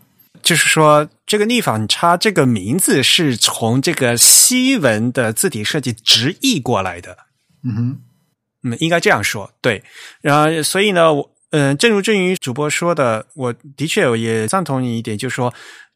[0.42, 7.18] 就是说这个逆反差这个名字是从这个西文的字体设计直译过来的。
[7.64, 7.98] 嗯哼，
[8.64, 9.84] 嗯，应该这样说，对。
[10.22, 15.54] 然后，所以呢，我嗯，正如正宇主播说的，我的确也赞同你一点，就是说。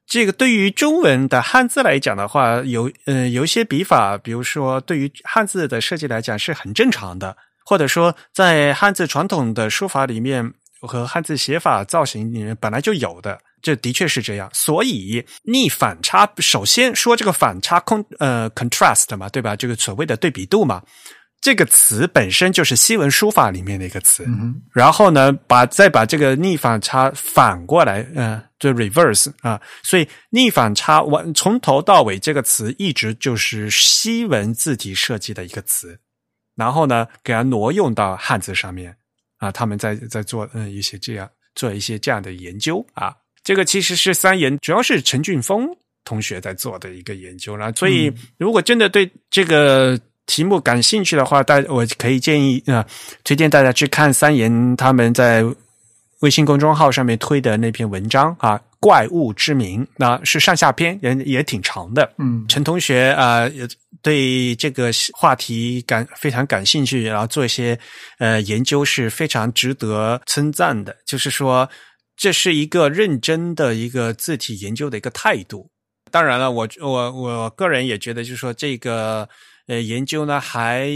[0.07, 14.49] 这个对于中文的汉字来讲的话，有呃有一些笔法，比如说对于汉字的设计来讲是很正常的，或者说在汉字传统的书法里面和汉字写法造型里面本来就有的，这的确是这样。
[14.53, 19.57] 所以逆反差，首先说这个反差空呃 contrast 嘛，对吧？
[19.57, 20.81] 这个所谓的对比度嘛。
[21.39, 24.27] 这个词本身就是西文书法里面的一个词，
[24.73, 35.97] 然后呢，把再把这个逆反差反过来，嗯，就 reverse 啊，所以逆反差完从头到尾这个词一直就是西文字体设计的一个词，
[36.55, 38.97] 然后呢，给它挪用到汉字上面
[39.37, 43.15] 啊，他们在在做嗯一些这样做一些这样的研究啊。
[43.43, 45.69] 这个其实是三言，主要是陈俊峰
[46.03, 47.71] 同学在做的一个研究了。
[47.73, 49.97] 所以，如果真的对这个
[50.27, 52.85] 题目感兴趣的话，大我可以建议啊，
[53.23, 55.43] 推荐大家去看三言他们在
[56.19, 62.11] 微信公众号上面推的那篇文章啊，《怪物之名》，那是上下篇，也也挺长的。
[62.17, 63.67] 嗯，陈同学啊，也
[64.01, 67.79] 对这个话题感非常感兴趣，然后做一些
[68.19, 70.95] 呃研究是非常值得称赞的。
[71.05, 71.69] 就是说，
[72.17, 75.69] 这是一个认真的一个字体研究的一个态度。
[76.11, 79.29] 当然了，我我我个人也觉得，就是说这个。
[79.67, 80.89] 呃，研究呢还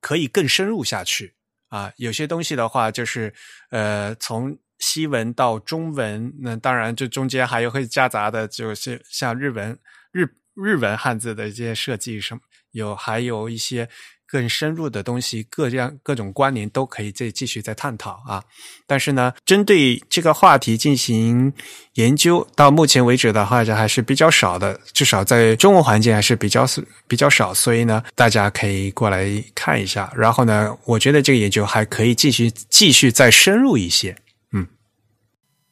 [0.00, 1.34] 可以更深入下去
[1.68, 1.92] 啊。
[1.96, 3.32] 有些东西的话，就是
[3.70, 9.78] 呃，从西文到中文，那当然这中间还有会夹杂的，就是像日文
[10.10, 12.40] 日日文汉字的一些设计什么，
[12.72, 13.88] 有还有一些。
[14.26, 18.42] 更深入的东西，各样各种关联都可以再继续再探讨啊。
[18.86, 21.52] 但是呢，针对这个话题进行
[21.94, 26.66] 研究，到目前为止的话，这还是比较少的，至少在中文环境还是比较
[27.06, 27.54] 比较少。
[27.54, 30.12] 所以呢，大家可以过来看一下。
[30.16, 34.16] 然后呢，我觉得这个研究还可以继续继续再深入一些。
[34.52, 34.66] 嗯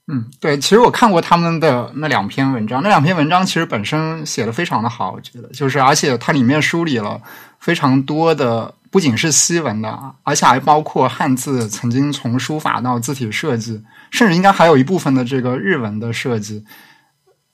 [0.07, 7.21] 嗯，对，其实我看过他们的那两篇文章，那两篇文章其实本身写的非常的好，我觉得就是而且它里面梳理了。
[7.64, 16.62] 非常多的不仅是西文的，而且还包括汉字曾经从书法到字体设计，甚至应该还有一部分的这个日文的设计，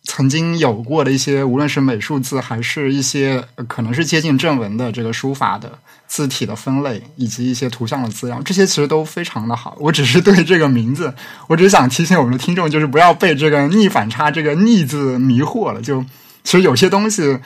[0.02, 9.76] 曾经有过的一些，无论是美术字还是一些可能是接近正文的这个书法的字体的分类，以及一些图像的资料，这些其实都非常的好。
[9.78, 11.14] 我只是对这个名字，
[11.46, 15.80] 我只是想提醒我们的听众，就是不要被这个逆反差这个逆字迷惑了。
[15.80, 16.04] 就
[16.42, 17.38] 其实有些东西。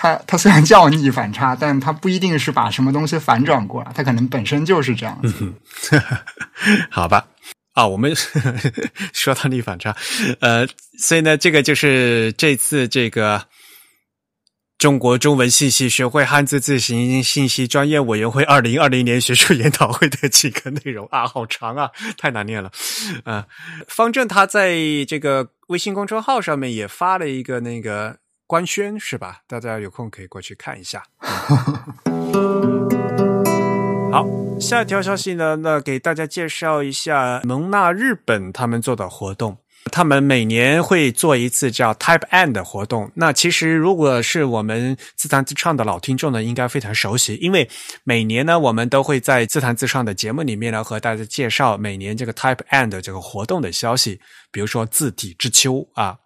[0.00, 5.52] 它它虽然叫逆反差，但它不一定是把什么东西反转过来，它可能本身就是这样子。
[6.88, 7.26] 好吧，
[7.72, 8.14] 啊，我们
[9.12, 9.96] 说到逆反差，
[10.38, 10.64] 呃，
[11.00, 13.44] 所以呢，这个就是这次这个
[14.78, 22.70] 中国中文信息学会汉字字形信息专业委员会二零二零年学术研讨会的几个内容啊，好长啊，太难念了。
[23.24, 23.44] 啊，
[23.88, 24.76] 方正他在
[25.08, 28.18] 这个微信公众号上面也发了一个那个。
[28.48, 29.42] 官宣是吧？
[29.46, 31.02] 大家有空可以过去看一下。
[34.10, 34.26] 好，
[34.58, 35.56] 下一条消息呢？
[35.56, 39.58] 那给大家介绍一下蒙纳日本他们做的活动。
[39.92, 43.12] 他们每年会做一次叫 Type N 的活动。
[43.14, 47.68] 那其实如果是我们自弹自唱的老听众呢，应该非常熟悉，因为
[48.02, 54.18] 每年呢，我们都会在自弹自唱的节目里面呢，和大家介绍每年这个 Type N 的这个活动的消息。
[54.50, 56.16] 比如说字体之秋啊，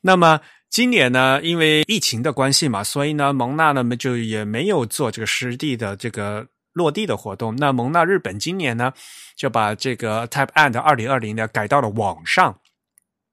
[0.00, 0.40] 那么。
[0.70, 7.56] 今年呢，因为疫情的关系嘛，所以呢，蒙纳呢就也没有做这个实地的这个落地的活动。
[7.56, 8.92] 那蒙纳日本今年呢，
[9.34, 12.60] 就把这个 Type And 二零二零呢改到了网上。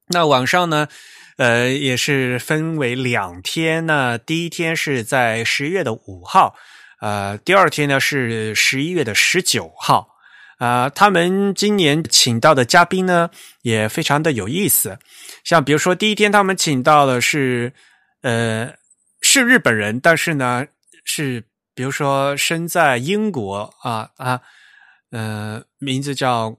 [0.08, 0.88] 那网上呢，
[1.38, 4.18] 呃，也是分为两天呢。
[4.18, 6.56] 第一天是在十一月的五号，
[7.02, 10.17] 呃，第二天呢是十一月的十九号。
[10.58, 13.30] 啊，他们今年请到的嘉宾呢
[13.62, 14.98] 也非常的有意思，
[15.44, 17.72] 像比如说第一天他们请到的是，
[18.22, 18.74] 呃，
[19.22, 20.66] 是日本人，但是呢
[21.06, 21.44] 是
[21.76, 24.42] 比如说身在英国啊啊，
[25.12, 26.58] 呃，名字叫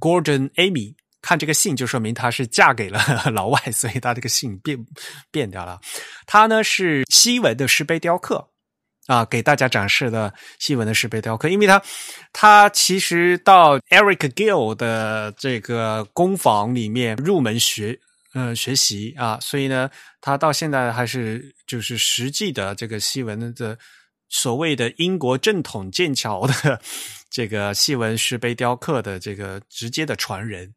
[0.00, 3.00] Gordon Amy，看这个姓就说明她是嫁给了
[3.32, 4.84] 老外，所以她这个姓变
[5.30, 5.80] 变掉了。
[6.26, 8.51] 他呢是西文的石碑雕刻。
[9.08, 11.82] 啊，给大家展示的西文的石碑雕刻，因为他
[12.32, 17.98] 他其实到 Eric Gill 的这个工坊里面入门学
[18.32, 23.76] 呃学习啊，所以呢，他到现在还是就是实际的这个西文的
[24.28, 26.80] 所谓的英国正统剑桥的
[27.28, 30.72] 这个西文石碑雕刻的这个直接的传人。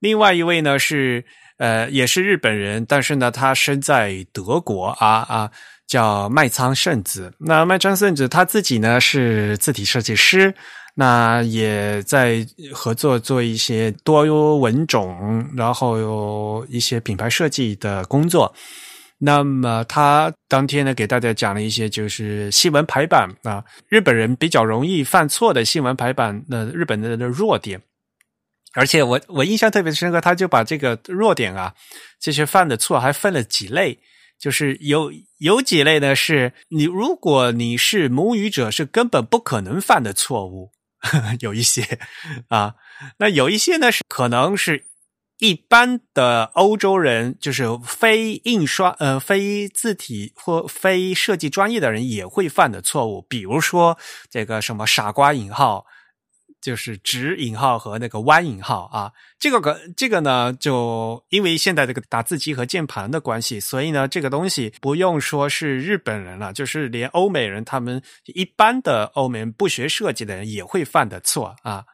[0.00, 1.24] 另外一位呢是
[1.56, 5.50] 呃也是日本人，但是呢他生在德国啊啊。
[5.88, 10.54] 叫麦仓圣子，那麦仓圣子他自己呢是字体设计师，
[10.94, 18.54] 那也在合作做一些多文种，然后有一些品牌设计的工作。
[19.20, 27.80] 那么他当天呢给大家讲了一些就是新闻排版啊，日本人比较容易犯错的新闻排版的日本人的弱点，
[28.74, 31.74] 而且我我印象特别深刻，他就把这个弱点啊，
[32.20, 33.98] 这些犯的错还分了几类。
[34.38, 36.14] 就是有有几类呢？
[36.14, 40.72] 是你如果你是母语者，是根本不可能犯的错误，
[41.40, 41.98] 有一些
[42.48, 42.74] 啊。
[43.18, 44.86] 那有一些呢，是可能是
[45.38, 53.22] 一般的欧洲人，就是非印刷呃非字体或非设计专业的人也会犯的错误。
[53.28, 53.98] 比如说
[54.30, 55.84] 这个什么傻瓜引号，
[56.60, 59.12] 就是直引号和那个弯引号啊。
[59.38, 71.84] 这个个这个呢，就因为现在这个打字机和键盘的关系，所以呢，这个东西不用说是日本人了，就是连欧美人，他们一般的欧美人不学设计的人也会犯的错啊。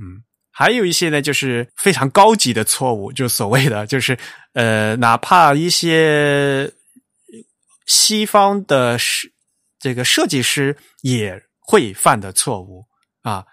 [0.00, 4.18] 嗯，还有一些呢，就是非常高级的错误，就所谓的就是
[4.54, 6.72] 呃，哪怕一些
[7.86, 9.28] 西方的设
[9.78, 12.84] 这个设计师也会犯的错误
[13.24, 13.44] 啊。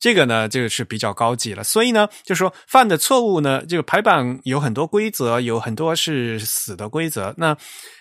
[0.00, 1.62] 这个呢，这个是比较高级了。
[1.62, 7.32] 所以呢，就说犯的错误呢，这个排版有很多规则，有很多是死的规则。
[7.38, 7.56] 那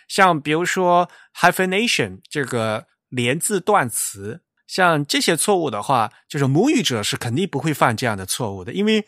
[0.08, 1.08] 像比如说
[1.40, 9.06] hyphenation 这个连字断词，像这些错误的话，就是母语者是肯定不会犯这样的错误的，因为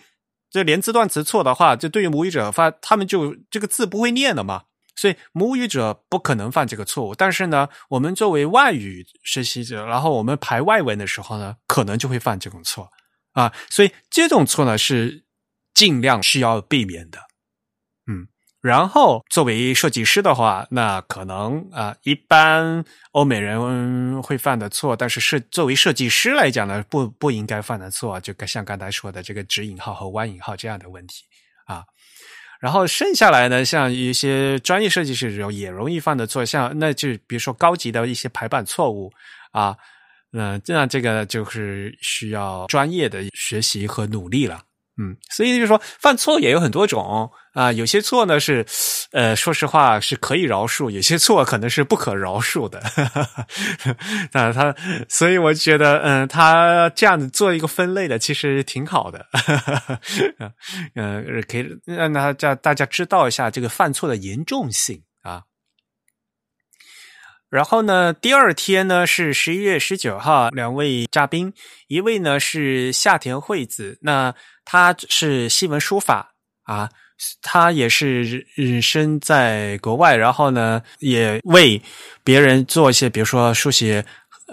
[0.51, 4.65] 这连字断词错的话，就对于母语者发，他们就这个字不会念了嘛。
[4.95, 12.89] 所以母语者不可能犯这个错误，但是呢，我们作为外语学习者，然后我们排外文的时候呢，可能就会犯这种错
[13.33, 13.51] 啊。
[13.69, 15.25] 所以这种错呢是
[15.73, 17.19] 尽量是要避免的，
[18.07, 18.27] 嗯。
[18.61, 31.25] 然后作为设计师的话，那可能啊，一般欧美人会犯的错，但是设作为设计师来讲呢，不不应该犯的错，就像刚才说的这个直引号和弯引号这样的问题。
[32.63, 39.11] 然后剩下来呢，像一些专业设计师也容易犯的错，像那就比如说高级的一些排版错误
[39.51, 39.75] 啊，
[40.31, 44.61] 嗯，那这个就是需要专业的学习和努力了。
[44.95, 47.71] 嗯，所以就是说，犯错也有很多种啊。
[47.71, 48.63] 有些错呢是，
[49.11, 52.79] 呃，说实话是可以饶恕；有些错可能是不可饶恕的。
[54.33, 54.75] 啊，他，
[55.09, 59.25] 所以我觉得，嗯，他这样子做一个分类的，其实挺好的。
[60.93, 65.01] 嗯，可以让大家大家知道一下这个犯错的严重性。
[67.53, 71.53] 然后呢，第二天呢是十一月十九号，两位嘉宾，
[71.87, 74.33] 一位呢是夏田惠子，那。
[74.65, 76.33] 她是西文书法
[76.63, 76.89] 啊，
[77.41, 78.47] 她也是
[78.81, 81.81] 身在国外，然后呢，也为
[82.23, 84.05] 别人做一些，比如说书写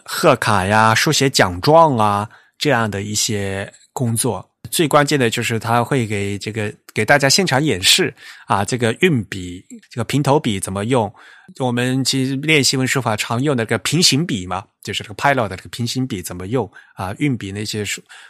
[0.04, 2.28] 贺卡呀、书写奖状啊
[2.58, 4.44] 这样的一些工作。
[4.68, 8.14] 最关键的就是他会给这个给大家现场演示
[8.46, 11.12] 啊，这个运笔、这个平头笔怎么用。
[11.58, 17.84] 我们其实练习文书法常用的这个平行笔嘛，就是这个 Pilot 的这个平行笔怎么用啊，运笔那些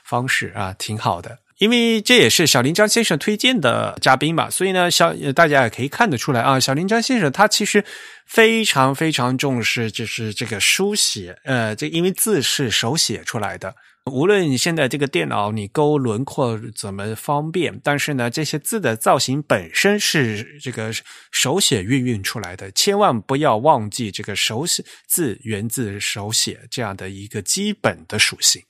[0.04, 1.38] 方式啊，挺好的。
[1.58, 7.84] 因为这也是小林张先生推荐的嘉宾嘛，所以呢，小大家也可以看得出来啊，小林张先生他其实
[8.24, 13.74] 非常非常重视，就是这个书写，呃，这因为字是手写出来的，
[14.10, 20.92] 无论你现在这个电脑你勾轮廓怎么方便，但是呢，这些字的造型本身是这个
[21.30, 28.62] 手写运运出来的，千万不要忘记这个手写字源自手写这样的一个基本的属性。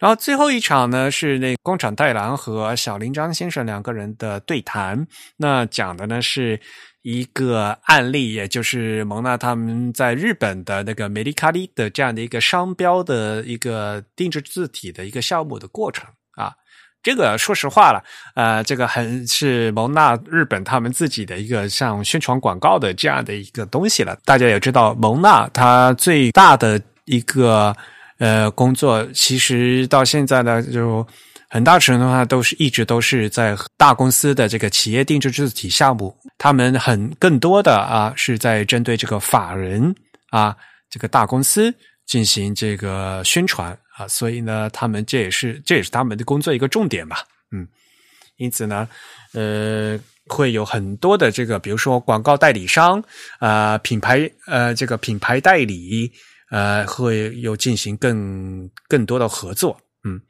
[0.00, 6.58] 然后最后一场呢是那工厂太郎和小林章先生两个人的对谈，那讲的呢是
[7.02, 16.50] 一个案例，也就是蒙娜他们在日本的那个美丽卡利的这样的一个商标的一个定制字体的一个项目的过程啊。
[17.02, 18.02] 这个说实话了，
[18.34, 24.18] 呃，这个很是蒙娜日本他们自己的一个像宣传广告的这样的一个东西了。
[24.24, 27.76] 大家也知道，蒙娜它最大的一个。
[28.20, 31.06] 呃，工作其实到现在呢，就
[31.48, 39.94] 很大程度上都是一直都是在大公司的这个企业定制字体项目，他们很更多的啊是在针对这个法人
[40.28, 40.54] 啊
[40.90, 47.66] 这个大公司进行这个宣传啊，所以呢，他们这也是这也是他们的工作一个重点吧，嗯，
[48.36, 48.86] 因此呢，
[49.32, 53.02] 呃，会有很多的这个，比如说广告代理商
[53.38, 56.12] 啊，品牌呃，这个品牌代理。
[56.50, 60.20] 呃，会有进行更更多的合作，嗯，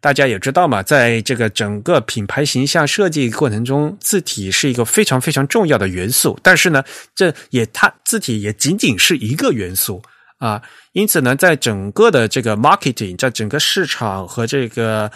[0.00, 6.38] 大家也知道嘛，在这个整个品牌形象设计过程中，字体是一个非常非常重要的元素。
[6.42, 10.02] 但是呢，这也它字体也仅仅是一个元素
[10.38, 10.62] 啊。
[10.92, 15.10] 因此呢，在整个的这个 marketing，在整个市场和这个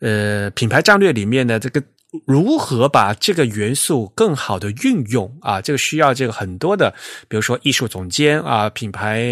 [0.00, 1.82] 呃品牌战略里面的这个。
[2.24, 5.60] 如何把这个元素更好的运用啊？
[5.60, 6.94] 这个需要这个很多的，
[7.28, 9.24] 比如说艺术总监啊、品牌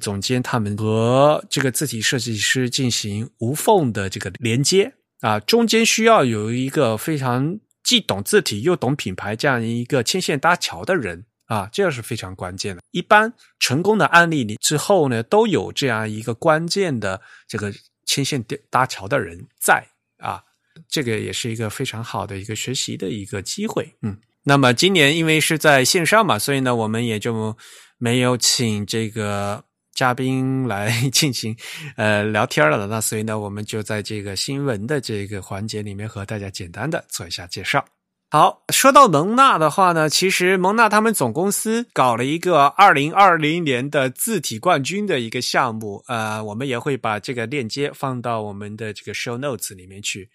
[0.00, 12.82] 总监，他们和这个字体设计师进行无缝的这个连接啊，中间需要有一个非常既懂字体又懂品牌这样一个牵线搭桥的人啊，这个是非常关键的。
[12.90, 17.72] 一般成功的案例里之后呢，都有这样一个关键的这个
[18.06, 19.86] 牵线搭桥的人在
[20.18, 20.42] 啊。
[20.88, 24.16] 这个也是一个非常好的一个学习的一个机会，嗯。
[24.46, 27.56] 那么今年因为是在线上嘛，所以呢，我们也就
[27.96, 29.64] 没有请这个
[29.94, 31.56] 嘉宾来 进行
[31.96, 37.82] 呃聊天了，那所以呢，我们就在这个新闻的这个环节里面和大家简单的做一下介绍。
[38.30, 50.28] 好，说到蒙纳的话呢，其实蒙纳他们总公司搞了一个二零二零年的字体冠军的一个项目，呃，我们也会把这个链接放到我们的这个 show notes 里面去。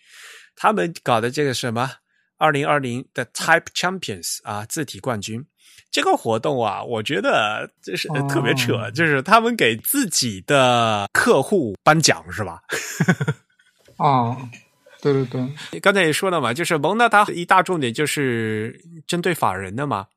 [0.55, 1.91] 他们搞的这个什么
[2.37, 5.45] 二零二零的 Type Champions 啊，字体冠军
[5.91, 12.61] 这个活动啊，我觉得这是特别扯，就是他们给自己的客户颁奖是吧？
[13.99, 14.37] 哦。
[15.01, 20.07] 对对对，刚才也说了嘛，就是蒙纳它一大重点就是针对法人的嘛，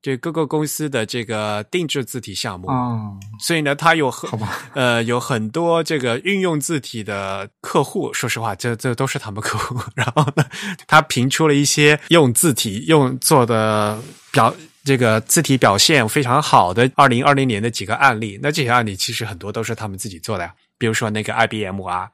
[0.00, 9.80] 对各个公司的这个定制字体项目啊，所以呢，它有很好， 呃，有很多这个运用字体的客户，说实话，这这都是他们客户。
[9.96, 10.44] 然后呢，
[10.86, 14.00] 他评出了一些用字体用做的
[14.30, 14.54] 表
[14.84, 18.38] 这个字体表现非常好的二零二零年的几个案例。
[18.42, 22.10] 那这些案例其实很多都是他们自己做的呀，比如说那个 IBM 啊。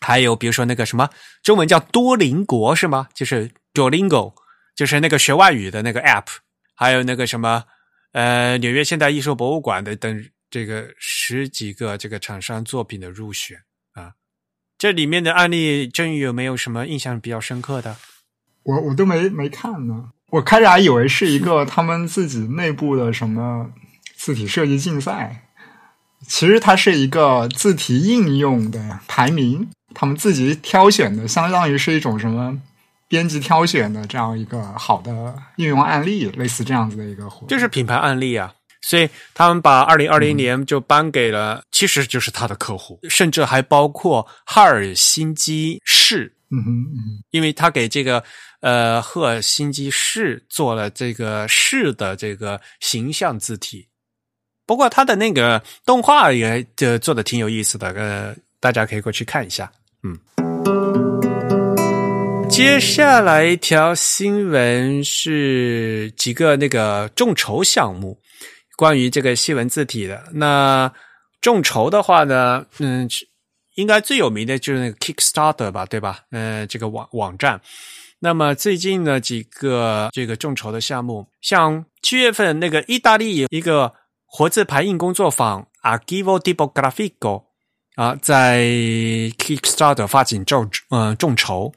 [0.00, 1.08] 还有比如说那个什么，
[1.42, 3.08] 中文叫多邻国是吗？
[3.14, 4.34] 就是 Duolingo，
[4.74, 6.26] 就是那个学外语的那个 App。
[6.74, 7.64] 还有那个什么，
[8.12, 13.58] 呃，纽约现代艺术博物馆的等这个十几个这个厂商作品的入选
[13.92, 14.12] 啊。
[14.78, 17.98] 这里面的案例，郑宇有没有什么印象比较深刻的？
[18.62, 20.12] 我我都没没看呢。
[20.30, 23.70] 我开始还以为是一个他们自己内部的什么
[24.16, 25.50] 字体设计竞赛，
[26.26, 29.68] 其实它是一个字体应用的排名。
[29.94, 32.56] 他们自己挑选的，相当于是一种什么
[33.08, 38.52] 编辑挑选的这样一个好的应用案例，类似这样子的一个活，就是品牌案例啊。
[38.82, 46.34] 所以他们把二零二零年就颁给了，其实就是他的客户，甚至还包括赫尔辛基市。
[46.50, 48.24] 嗯哼嗯，因为他给这个
[48.60, 53.86] 呃赫尔辛基市做了这个市的这个形象字体。
[54.66, 59.72] 不过他的那个动画也就做的挺有意思的，呃，大家可以过去看一下。
[60.02, 60.18] 嗯，
[62.48, 68.18] 接下来一条新闻是几个那个众筹项目，
[68.76, 70.22] 关于这个西文字体的。
[70.34, 70.92] 那
[71.40, 73.08] 众筹的话呢，嗯，
[73.76, 76.20] 应该最有名的就是那个 Kickstarter 吧，对吧？
[76.30, 77.60] 呃，这个网网站。
[78.18, 83.94] 那么最近呢，几个这个众筹的项目，像七月份那个意大利一个
[84.26, 87.49] 活字排印工作坊 Archivo Tipografico。
[88.00, 88.62] 啊，在
[89.36, 91.70] Kickstarter 发起众呃众筹，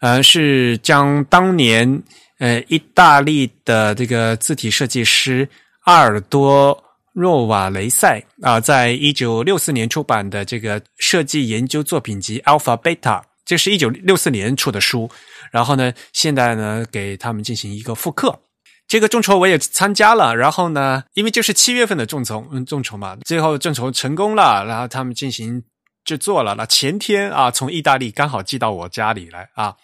[0.00, 2.02] 呃，是将当年
[2.38, 5.46] 呃意大利的这个字体设计师
[5.80, 15.10] 阿尔多若瓦雷塞啊，在一九六四年出版的这个设计研究作品集 Alpha Beta，这是一九六四年出的书，
[15.50, 18.40] 然后呢，现在呢给他们进行一个复刻。
[18.88, 25.62] 这个众筹我也参加了，然后呢，因为就是七月份的众筹，嗯，众筹嘛，最后众筹成功了，然后他们进行
[26.06, 26.54] 制作了。
[26.54, 29.76] 那前天啊，从意大利刚好寄到我家里来啊，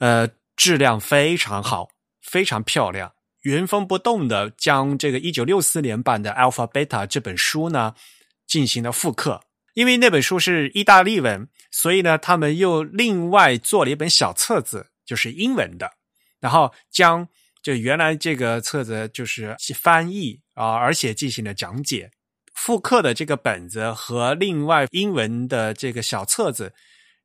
[0.00, 1.90] 呃，质量非常好，
[2.20, 7.94] 非常漂亮，原封不动的将这个一九六四年版的《Alpha Beta》这本书呢
[8.48, 9.42] 进行了复刻。
[9.74, 15.92] 因为那本书是意大利文，所以呢，他们又另外做了一本小册子，就是英文的，
[16.40, 17.28] 然后将。
[17.62, 22.10] 就原来这个册子就是翻译啊，而且进行了讲解。
[22.54, 26.72] 复刻的这个本子和另外英文的这个小册子，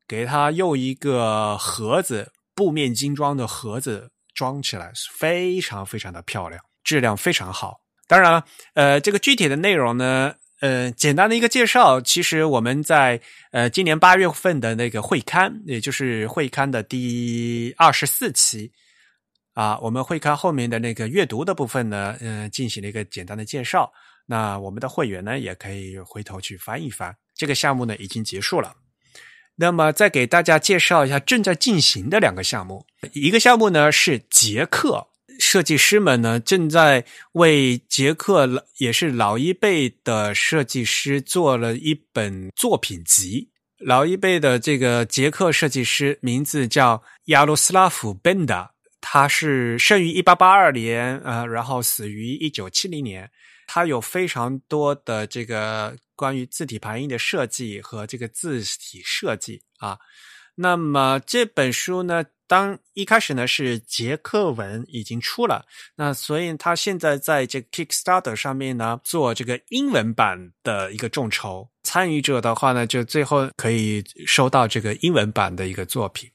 [0.07, 7.81] 给它用一个盒子，布面精装的盒子装起来，非常非常的漂亮，质量非常好。
[8.07, 13.19] 当然了，呃，这个具体的内容呢，呃，简单的一个介绍，其实我们在
[13.51, 18.71] 呃今年八月份的那个会刊，也就是会刊的第二十四期。
[19.55, 23.91] 啊，我们会看后面的那个阅读的部分呢，嗯，进行了一个简单的介绍。
[24.27, 27.15] 那我们的会员呢，也可以回头去翻一翻。
[27.33, 28.75] 这个项目呢，已经结束了。
[29.55, 32.85] 那么，再给大家介绍一下正在进行的两个项目。
[33.13, 35.07] 一个项目呢是捷克
[35.39, 43.49] 设计师们呢正在为捷克也是老一辈的设计师做了一本作品集。
[43.77, 48.74] 老一辈的这个捷克设计师名字叫亚罗斯拉夫·本达。
[49.07, 53.29] 他是生于一八八二年，呃，然后死于一九七零年。
[53.67, 59.99] 他有非常多的这个关于字体排印的设计和这个字体设计啊。
[60.55, 65.65] 那么这本书呢，当一开始呢是捷克文已经出了，
[65.97, 76.31] 那所以他现在在这 Kickstarter 上面呢做这个英文版的一个众筹，参与者的话呢，就最后可以收到这个英文版的一个作品。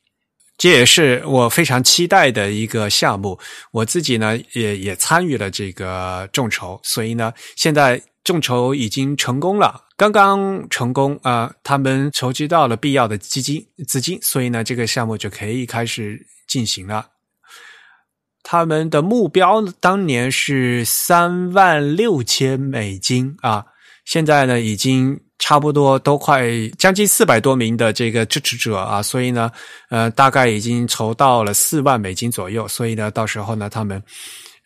[0.60, 3.38] 这也是我非常期待的一个项目，
[3.72, 11.50] 我自己呢也也参与了这个众筹，所以呢，现在众筹已经成功了，刚刚成功啊！
[11.62, 17.06] 他们筹集到了必要的基金资金，所以呢，这个项目就可以开始进行了。
[18.42, 23.64] 他们的目标当年是三万六千美金啊，
[24.04, 26.46] 现在呢，已经差不多都快
[26.78, 29.50] 将近四百多名的这个支持者啊，所以呢，
[29.88, 34.00] 呃，大概已经筹到了四万美金左右，所以呢，到时候呢，他们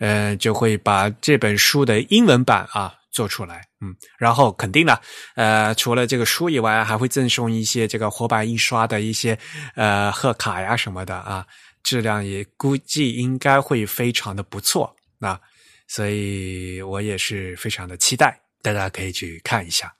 [0.00, 2.92] 呃就会把这本书的英文版啊。
[3.14, 4.98] 做出来，嗯，然后肯定呢，
[5.36, 9.38] 呃，除了这个书以外，还会赠送一些这个活版印刷的一些
[9.76, 11.46] 呃贺卡呀什么的啊，
[11.84, 15.38] 质量也估计应该会非常的不错啊，
[15.86, 19.94] 所以我也是非常的期待，大家可以去看一下，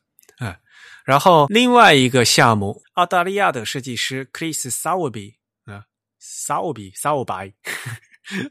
[1.05, 5.85] 然后另外一个项目，澳大利亚的设计师 Chris s a w b y 啊
[6.19, 7.53] s a w b y s a w b y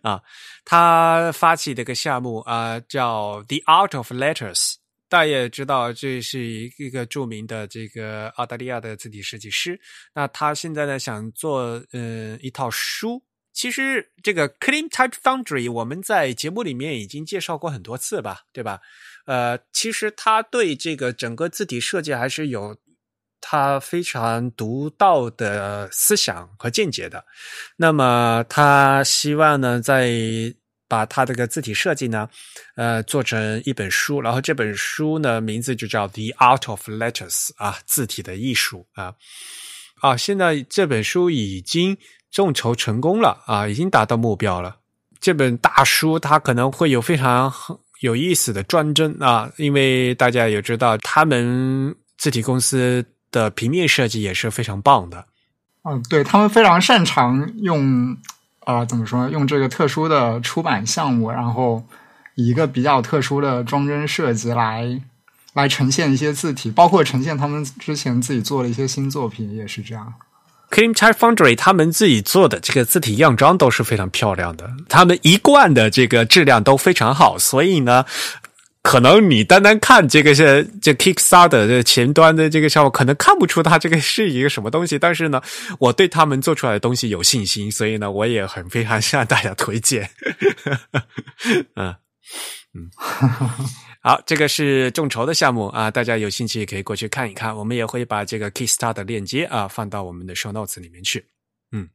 [0.03, 0.21] 啊，
[0.63, 4.75] 他发起这个项目啊，叫 The Art of Letters。
[5.09, 9.79] 大家也知道，这是一个著名的这个澳大利亚的字体设计师。
[10.13, 13.23] 那他现在呢，想做嗯一套书。
[13.51, 18.79] 其实这个 Clean Type Foundry，我们在节目里面已经介绍过很多次吧，对吧？
[19.25, 22.77] 呃，其实他对这个整个字体设计还是有。
[23.45, 27.25] 他非常独到的思想和见解的，
[27.75, 30.09] 那么他希望呢，在
[30.87, 32.29] 把他这个字体设计呢，
[32.77, 39.13] 呃，做成一本书，然后这本书呢，名字就叫《The Art of Letters》啊，字体的艺术啊，
[39.99, 41.97] 啊，现在这本书已经
[42.31, 44.77] 众筹成功了啊，已经达到目标了。
[45.19, 47.51] 这本大书它可能会有非常
[48.03, 53.03] 有意思的专征啊，因为大家也知道，他们字体公司。
[53.33, 55.25] 的平面设计也是非常棒的，
[55.89, 58.15] 嗯，对他们非常擅长用
[58.59, 59.27] 啊，怎么说？
[59.27, 61.83] 用这个特殊的出版项目，然后
[62.35, 65.01] 以一个比较特殊的装帧设计来
[65.53, 70.13] 来呈现一些字体，包括呈现他们之前自己做的一些新作品，也是这样。
[70.73, 78.05] Clean Type Foundry 他们自己做的这个字体样章都是非常漂亮的，他们一贯的这个质量都非常好，所以呢。
[78.85, 84.99] 可能你单单看这个是这 Kickstarter 的前端的这个项目，可能看不出它这个是一个什么东西。
[84.99, 85.41] 但是呢，
[85.79, 90.09] 我对他们做出来的东西有信心，所以呢，我也很非常向大家推荐。
[91.77, 91.95] 嗯
[92.75, 92.89] 嗯，
[94.05, 97.55] 好，这个是众筹的项目啊，大家有兴趣可以过去看一看。
[97.55, 101.25] 我们也会把这个 Kickstarter 的链接啊放到我们的 Show Notes 里面去。
[101.71, 101.87] 嗯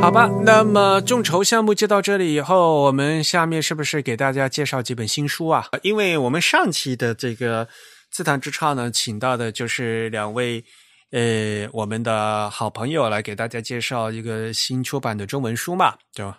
[0.00, 5.66] 好吧，那么众筹项目接到这里以后，我们下面是不是给大家介绍几本新书啊？
[5.82, 7.66] 因为我们上期的这个
[8.12, 10.64] 自弹自唱呢，请到的就是两位
[11.10, 16.38] 呃我们的好朋友来给大家介绍一个新出版的中文书嘛，对吧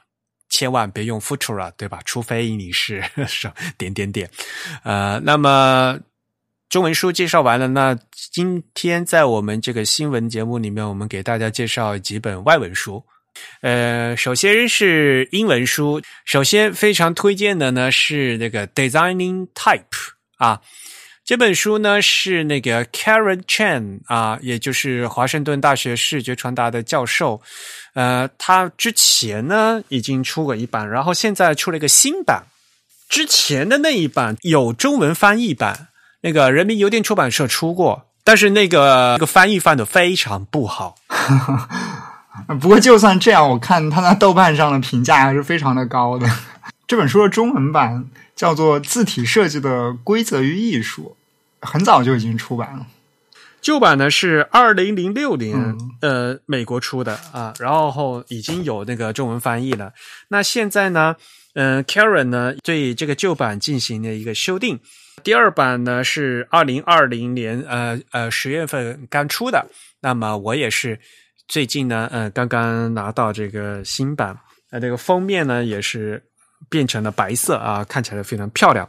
[0.50, 2.00] 千万别用 Futura，对吧？
[2.06, 4.30] 除非你是 是点点点，
[4.84, 6.00] 呃，那么
[6.70, 13.04] 中文书介绍完了，那今天在我们这个新闻节目里面，我们给大家介绍几本外文书。
[13.62, 16.02] 呃，首先是英文书。
[16.26, 19.80] 首先非常推荐的呢是那个《Designing Type》
[20.38, 20.62] 啊，
[21.30, 27.40] 这本书呢是那个 Karen Chen 啊，也就是华盛顿大学视觉传达的教授。
[27.94, 32.46] 呃，他之前呢已经出过一版，然后现在出了一个新版。
[33.08, 35.90] 之前的那一版有中文翻译版，
[36.22, 40.96] 那个人民邮电出版社出过，但是那个那个翻译翻的非常不好。
[42.60, 46.28] 不过，就算这样，我看他在豆瓣上的评价还是非常的高的。
[46.88, 48.06] 这本书的中文版
[48.36, 51.16] 叫做《字体设计的规则与艺术》，
[51.62, 52.86] 很早就已经出版了。
[53.62, 59.94] 旧版呢是二零零六年，呃，美国出的啊，然后已经有那个中文翻译了。
[60.30, 61.16] 那现在呢，
[61.54, 64.80] 嗯，Karen 呢对这个旧版进行了一个修订。
[65.24, 69.66] 第二版呢是二零二零年，呃呃十月份刚出的。
[70.02, 71.00] 那么我也是。
[71.50, 74.38] 最近呢，呃，刚刚拿到这个新版，
[74.70, 76.24] 呃，这个封面呢也是
[76.70, 78.88] 变成了白色啊，看起来非常漂亮。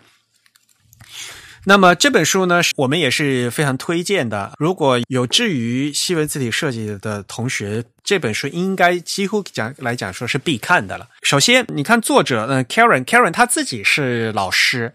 [1.66, 4.52] 那么这本书呢，我们也是非常推荐的。
[4.58, 11.08] 如果有志于西文字体设计的同学，这本书应该几乎讲来讲说是必看的了。
[11.22, 14.94] 首先，你看作者，嗯，Karen，Karen 他自己是老师，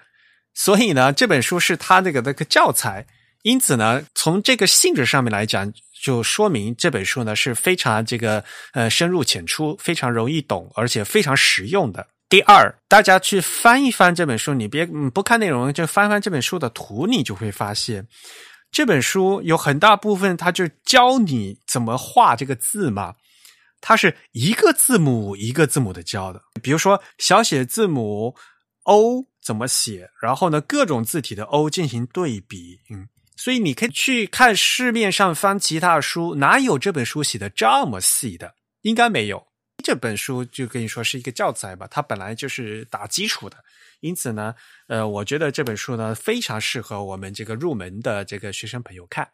[0.54, 3.06] 所以呢，这本书是他那个那个教材，
[3.44, 5.74] 因此呢，从这个性质上面来讲。
[6.04, 8.44] 就说明这本书呢是非常这个
[8.74, 12.06] 呃深入浅出，非常容易懂，而且非常实用的。
[12.28, 18.08] 第二，大家去翻一翻这本书，你别不看内容，就翻翻这本书的图，你就会发现
[18.72, 23.14] 这本书有很大部分，它就教你怎么画这个字嘛。
[23.80, 28.36] 它是一个字母一个字母的教的，比如说小写字母
[28.84, 33.08] O 怎么写，然后呢各种字体的 O 进行对比，嗯，
[33.38, 38.56] 所以你可以去看市面上翻其他的书，哪有这本书写的这么细的？
[38.82, 39.46] 应该没有。
[39.86, 43.58] 这本书就跟你说是一个教材吧，它本来就是打基础的，
[44.00, 44.56] 因此呢，
[44.88, 49.30] 呃，我觉得这本书呢非常适合我们这个入门的这个学生朋友看。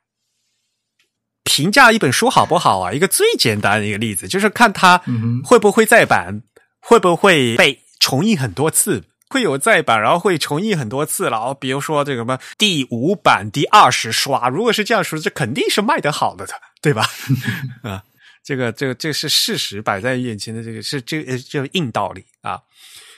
[1.46, 2.92] 评价一本书好不好啊？
[2.92, 5.02] 一个最简单的一个例子就是看它
[5.46, 6.42] 会不会再版，
[6.82, 11.38] 会不会被重印很多次，会有再版，然后会重印很多次了。
[11.38, 17.10] 哦，比如说这个什么第五版、第二十刷，如果是这样说，这肯定是卖得好的的，对吧？
[17.84, 18.04] 啊，
[18.44, 22.60] 这个这个这是事实摆在眼前的，这个是这这硬道理啊。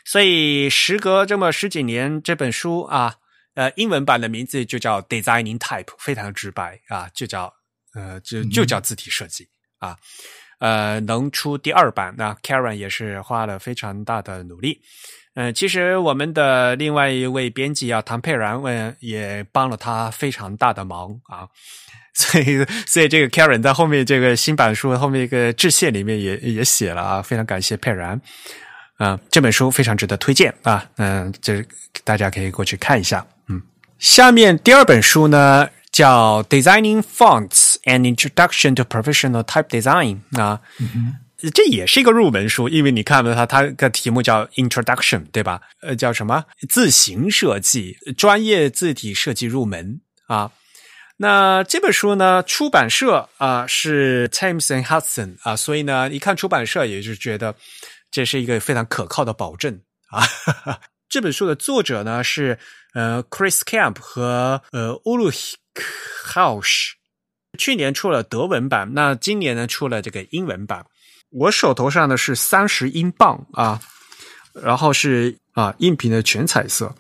[0.06, 3.16] 所以时隔这么十几年，这本书啊，
[3.56, 7.54] 呃，英文版的名字就叫 Designing Type，非常直白啊，就叫。
[7.96, 9.48] 呃，就就叫字体设计
[9.78, 9.96] 啊，
[10.58, 14.82] 呃，能出第二版，那 Karen 也是花了非常大的努力。
[15.36, 21.48] 嗯，其实我们的另外一位编辑啊，唐佩然问也帮了他非常大的忙啊，
[22.14, 28.20] 所以所以这个 Karen 在后面这个新版书后面一个致谢里面也也写了啊，非常感谢佩然
[28.98, 31.64] 啊，这本书非常值得推荐啊，嗯，这
[32.04, 33.26] 大家可以过去看一下。
[33.48, 33.62] 嗯，
[34.00, 35.70] 下面第二本书呢。
[35.94, 40.60] 叫 Designing Fonts and Introduction to Professional Type Design 啊，
[41.54, 45.62] 这也是一个入门书，因为你看到它，它的题目叫 Introduction，对吧？
[45.84, 46.46] 呃，叫什么？
[46.68, 50.50] 字形设计，专业字体设计入门啊。
[51.18, 57.56] 那这本书呢，出版社啊是 Thames and Hudson 啊，所以呢，一看出版社，也就觉得
[58.12, 60.80] 这是一个非常可靠的保证啊哈哈。
[61.10, 62.58] 这本书的作者呢是
[62.94, 65.56] 呃 Chris Camp 和呃 Ulu。
[66.24, 66.92] House
[67.58, 70.86] 去年出了德文版，那今年呢出了这个英文版。
[71.32, 73.82] 我手头上的是三十英镑啊，
[74.54, 76.94] 然后是啊，印屏的全彩色，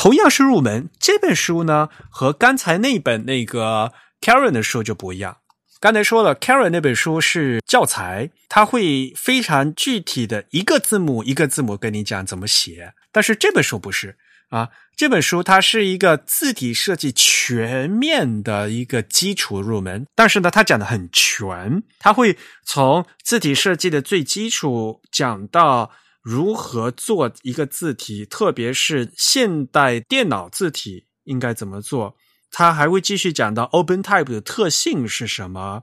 [0.00, 0.88] 同样是入门。
[0.98, 3.92] 这本书呢和刚才那本那个
[4.22, 5.36] Karen 的书就不一样。
[5.78, 14.16] 刚才说了，Karen 那本书是教材，它会非常具体的一个字母一个字母跟你讲怎么写，但是这本书不是。
[14.48, 25.92] 啊，这本书它是一个字体设计全面的一个基础入门，但是呢，它讲的很全，它会从字体设计的最基础讲到
[26.22, 32.16] 如何做一个字体，特别是现代电脑字体应该怎么做。
[32.50, 35.82] 它还会继续讲到 OpenType 的特性是什么，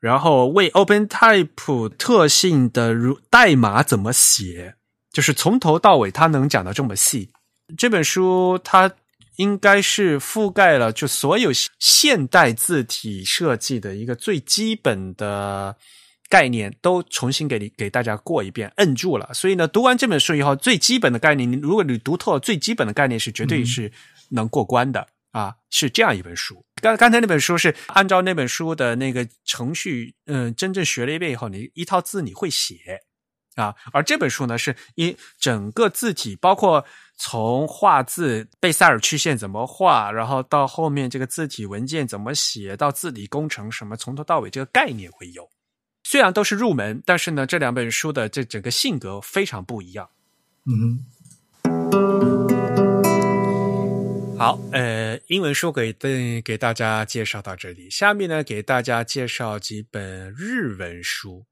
[0.00, 4.74] 然后为 OpenType 特性的如代码怎么写，
[5.12, 7.30] 就是从头到尾它能讲到这么细。
[7.76, 8.92] 这本书它
[9.36, 15.76] 应该是覆盖了就所有现代字体设计的一个最基本的
[16.28, 19.32] 概念，都重新给你给大家过一遍，摁住了。
[19.32, 23.90] 所以呢，读完这本书以后，最基本的概念，如果你读透，最基本的概念是绝对是
[24.30, 25.54] 能过关的啊！
[25.70, 26.64] 是这样一本书。
[26.82, 32.76] 刚刚才那本书是按照那本书的那个程序，嗯，真正学了一遍以后，你一套字你会写
[33.56, 33.74] 啊。
[33.92, 36.84] 而这本书呢，是一整个字体包括。
[37.20, 45.42] 从画字贝塞尔曲线怎么画，然后到后面这个字体文件怎么写，到字体工程什么，从头到尾这个概念会有。
[46.10, 50.08] 虽然都是入门，但是呢，这两本书的这整个性格非常不一样。
[50.64, 51.04] 嗯，
[54.38, 55.92] 好，呃，英文书给
[56.40, 61.44] 给大家介绍到这里，下面呢，给大家介绍几本日文书。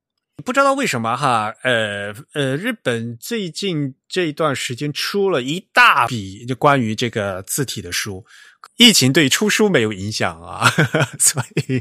[0.44, 8.24] 不知道为什么哈，呃呃，日本最近这一段时间出了一大笔就关于这个字体的书。
[8.76, 10.68] 疫情对出书没有影响啊，
[11.18, 11.78] 所以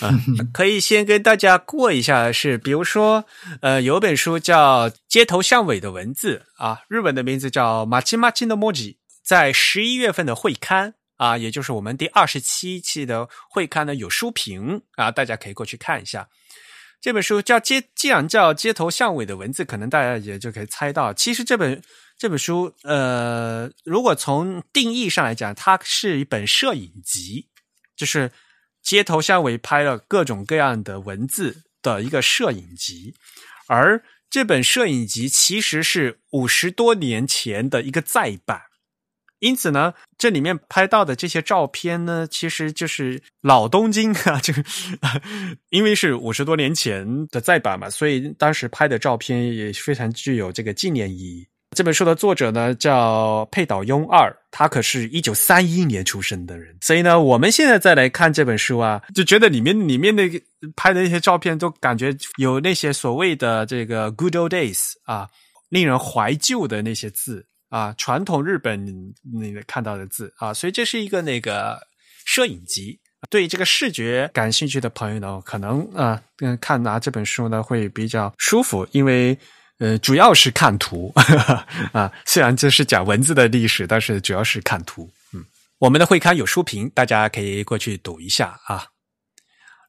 [0.00, 0.10] 啊，
[0.52, 3.24] 可以先跟大家过一下是，比如说
[3.60, 16.28] 呃，有本书叫《街头巷尾的文字》啊，日本的名字叫《马奇马奇的墨迹》，在十一月份的会刊啊，也就是我们第二十七期的会刊呢有书评啊，大家可以过去看一下。
[17.06, 21.80] 这本书叫街，既然叫街头巷尾的文字，可能大家也就可以猜到，其实这本
[22.18, 27.46] 这本书，呃，如果从定义上来讲，它是一本摄影集，
[27.94, 28.32] 就是
[28.82, 33.14] 街头巷尾拍了各种各样的文字的一个摄影集，
[33.68, 38.62] 而这本摄影集其实是五十多年前的一个再版。
[39.46, 44.52] 因此呢，这里面拍到的这些照片呢，其实就是老东京啊，就
[45.70, 51.46] 因为是五十多年前的再版嘛，所以当时拍的照片也非常具有这个纪念意义。
[51.76, 60.40] 这本书的作者呢叫佩岛庸二，他可是一九三一年出生的人，所以呢，我们现在再来看这本书啊，就觉得里面里面那个
[60.74, 65.28] 拍的那些照片都感觉有那些所谓的这个 good old days 啊，
[65.68, 67.46] 令人怀旧的那些字。
[67.68, 71.86] 啊，传统日本那个看到的字啊，所以这是一个那个
[72.24, 73.00] 摄影集。
[73.28, 76.22] 对这个视觉感兴趣的朋友呢，可能啊，
[76.60, 79.36] 看拿这本书呢会比较舒服，因为
[79.78, 81.12] 呃，主要是看图
[81.92, 82.12] 啊。
[82.24, 85.10] 虽然这是讲文字的历史，但是主要是看图。
[85.32, 85.44] 嗯，
[85.78, 88.86] 我们的会刊有书评，大家可以过去读一下啊。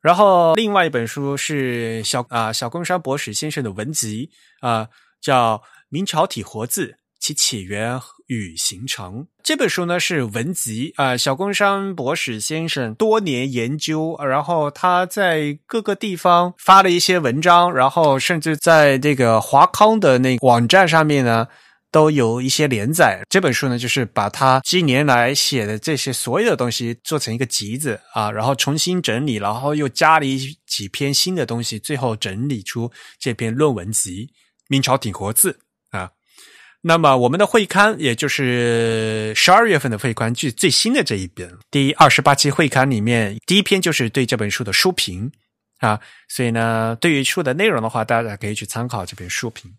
[0.01, 4.87] 然后另外一本书是小啊小宫山博史先生的文集啊，
[5.21, 5.57] 叫
[5.89, 6.87] 《明朝体活字》。
[7.27, 21.47] 其起源与形成这本书呢是文集啊，小工山博士先生多年研究，然后他在各个地方发了一些文章，然后甚至在这个华康的那网站上面呢
[21.91, 23.21] 都有一些连载。
[23.29, 34.27] 这本书呢就是把他近年来写的这些所有的东西做成一个集子啊，然后重新整理，然后又加了一几篇新的东西，最后整理出这篇论文集
[34.69, 35.51] 《明朝挺活字》。
[36.81, 45.31] 那么我们的会刊，也就是十二月份的会刊，最最新的这一本第二十八期会刊里面，第一篇就是对这本书的书评
[45.79, 45.99] 啊。
[46.29, 49.73] 所以呢，对于书的内容的话，大家可以去参考这本书评。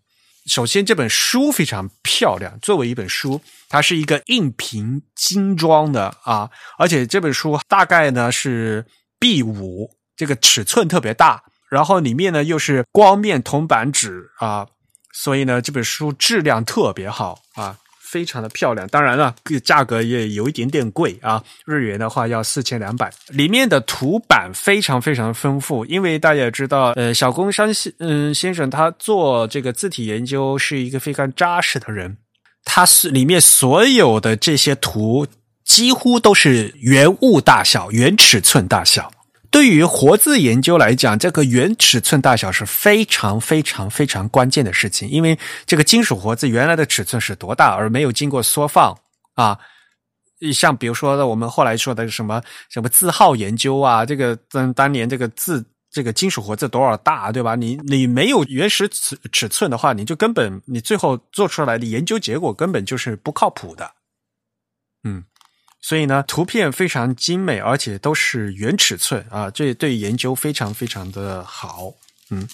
[0.45, 8.85] 首先，这本书非常漂亮，作为一本书，它是一个硬平精装的啊，而且这本书大概呢是
[9.19, 14.67] B 五，这个尺寸特别大，然后里面呢又是光面铜版纸啊。
[15.13, 18.87] 所以呢，这本书质量特别好啊，非常的漂亮。
[18.87, 23.11] 当然了，价格也有一点点贵啊，日元的话要四千两百。
[23.27, 32.17] 里面的图版非常非常丰富，因为大家也知道，呃，小宫山先嗯先生他做这个字体研究是一个非常扎实的人，
[32.63, 35.27] 他是里面所有的这些图
[35.65, 39.11] 几乎都是原物大小、原尺寸大小。
[39.51, 48.95] 对于活字研究来讲，这个原尺寸大小是非常非常非常关键的事情，因为这个金属活字原来的尺寸是多大，而没有经过缩放
[49.33, 49.57] 啊。
[50.53, 57.55] 像比如说我们后来说的什么什么字号研究啊，这个当当年这个字这个金属活字多少大，对吧？
[57.55, 63.91] 你你没有原始尺尺寸的话，你就根本你最后做出来的研究结果根本就是不靠谱的，
[65.03, 65.23] 嗯。
[65.81, 71.93] 所以呢，图片非常精美，而且都是原尺寸啊，这对研究非常非常的好。
[72.31, 72.47] 嗯，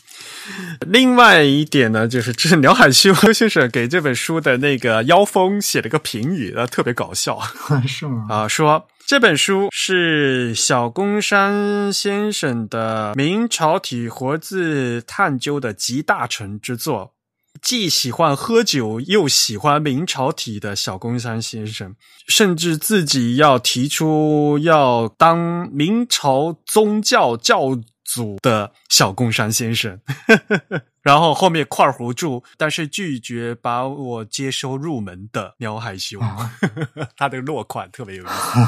[0.88, 7.42] 另外一点呢，就是这是 鸟海修先生给这本书的那个妖风写了个评语啊，特别搞笑，
[7.86, 8.26] 是吗？
[8.30, 17.15] 啊，说这本书是小宫山先生的明朝体活字探究的集大成之作。
[17.62, 21.96] 既喜欢喝酒又喜欢明朝体的小宫山先生，
[22.28, 30.00] 甚至自己要提出要当明朝宗教教主的小宫山先生，
[31.02, 36.20] 然后后面括弧住，但是拒绝把我接收入门的鸟海修，
[37.18, 38.60] 他的落款特别有意思。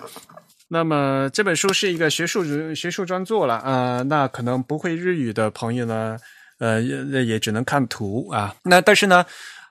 [0.68, 6.18] 那么这本书是一个学术学术专作了，呃，那可能不会日语的朋友呢。
[6.58, 8.54] 呃，也也只能看图啊。
[8.62, 9.24] 那但是呢，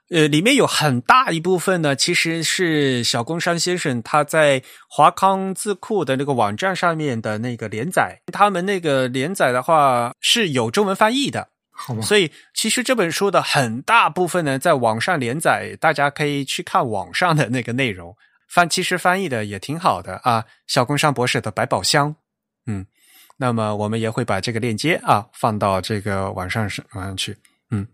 [0.09, 8.21] 呃，里面有很大一部分呢，其实是小宫山先生他在华康字库的那个网站上面的那个连载。
[8.31, 18.15] 他们那个连载的话是有中文翻译的，好所以其实这本书的很大部分呢，在网上连载，大家可以去看网上的那个内容。
[18.47, 20.45] 翻其实翻译的也挺好的啊。
[20.67, 22.15] 小宫山博士的百宝箱，
[22.67, 22.85] 嗯。
[23.37, 27.35] 那么我们也会把这个链接啊放到这个网上上网上去。
[27.71, 27.87] 嗯，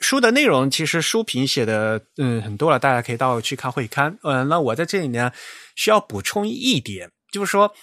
[0.00, 4.18] 书的内容其实书评写的嗯很多了，大家可以到去看会刊。
[4.22, 5.30] 嗯，那我在这里呢
[5.76, 7.74] 需要补充一点，就是说，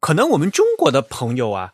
[0.00, 1.72] 可能我们中国的朋友啊，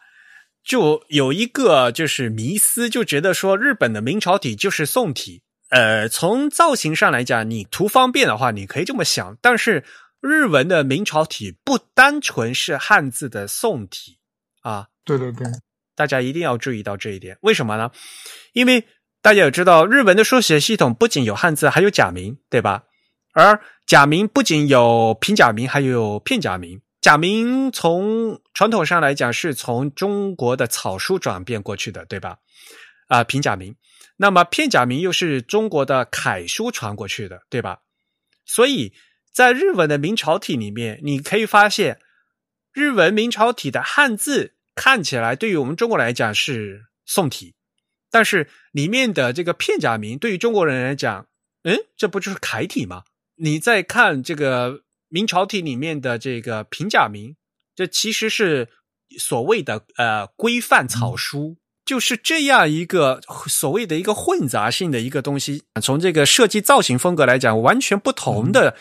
[0.65, 5.43] 就有一个就是迷思，就觉得说日本的明朝体就是宋体。
[5.71, 9.39] 呃，从造型上来讲，你图方便的话，你可以这么想。
[9.41, 9.85] 但是
[10.21, 14.19] 日文的明朝体不单纯是汉字的宋体。
[14.63, 15.47] 啊，对对对，
[15.95, 17.37] 大家一定要注意到这一点。
[17.43, 17.91] 为什么呢？
[18.53, 18.87] 因为
[19.21, 22.85] 大家也知道，日文的书写系统不仅有汉字，还有假名，对吧？
[23.35, 26.81] 而假名不仅有平假名，还有片假名。
[27.01, 32.39] 假名从传统上来讲，是从中国的草书转变过去的，对吧？
[33.09, 33.75] 啊，平假名。
[34.17, 37.81] 那么片假名又是中国的楷书传过去的，对吧？
[38.45, 38.93] 所以
[39.33, 41.99] 在日文的明朝体里面，你可以发现。
[42.73, 47.55] 日文明朝体的汉字看起来，对于我们中国来讲是宋体，
[48.11, 51.27] 但是里面的这个片假名对于中国人来讲，
[51.65, 53.05] 嗯，这不就是楷体吗？
[53.37, 57.37] 你再看这个明朝体里面的这个平假名，
[57.75, 58.69] 这其实是
[59.19, 61.59] 所谓的呃规范草书。
[61.85, 68.77] 就是这样一个所谓的一个混杂性的一个东西，从这个设计造型风格来讲，完全不同的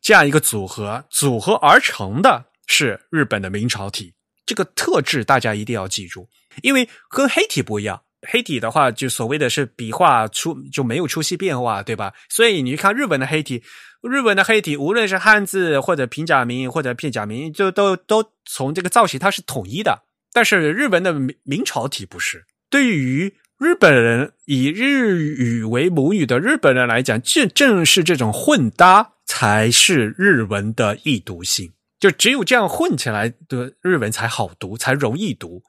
[0.00, 4.14] 这样一个组合，组合而成的是日本的明朝体。
[4.46, 6.28] 这个特质大家一定要记住，
[6.62, 8.02] 因为跟黑体不一样。
[8.26, 12.12] 黑体的话，就所谓的是笔画出就没有出现变化，对吧？
[12.28, 13.62] 所以你看日本的黑体，
[14.02, 20.02] 日本的黑体，无论是汉字或者平假名或者片假名，就都都从这个造型它是统一的。
[20.32, 22.44] 但是日文的明明朝体不是。
[22.68, 31.72] 对于日本人以日语为母语的日本人来讲，这正是这种混搭才是日文的易读性。
[31.98, 35.62] 就只有这样混起来的日文才好读，才容易读，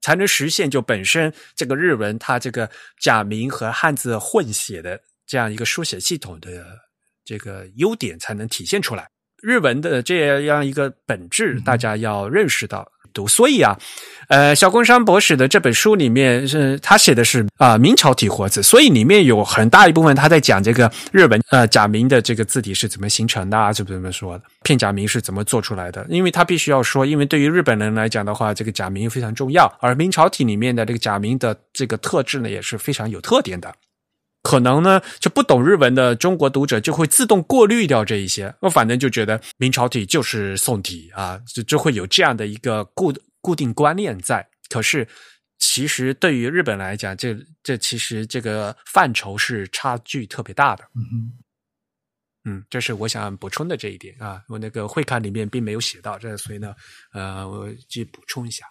[0.00, 6.64] 才能实现就本身这个日文它这个假名和汉字混写的这样一个书写系统的
[7.24, 9.10] 这个优点才能体现出来。
[9.42, 12.90] 日文的这样一个本质，大家要认识到。
[13.12, 13.78] 读，所以啊，
[14.28, 26.06] 呃，小宫山博士的这本书里面是他写的是啊明朝体活字，所以里面有很大一部分他在讲这个日本呃假名的这个字体是怎么形成的啊，怎么怎么说的，片假名是怎么做出来的？
[26.08, 33.72] 因为他必须要说，因为对于日本人来讲的话，这个假名非常重要，而明朝体里面的这个假名的这个特质呢也是非常有特点的。
[34.50, 44.44] 可能呢，就不懂日文的中国读者就会自动过滤掉这一些，我反正就觉得明朝体就是宋体啊，就就会有这样的一个固固定观念在。
[44.68, 45.06] 可是，
[45.60, 50.82] 其实对于日本来讲，这这其实这个范畴是差距特别大的。
[50.96, 51.30] 嗯
[52.44, 56.74] 嗯，这是我想补充的这一点啊，我那个会刊里面并没有写到这，所以呢，
[57.12, 58.66] 呃，我去补充一下。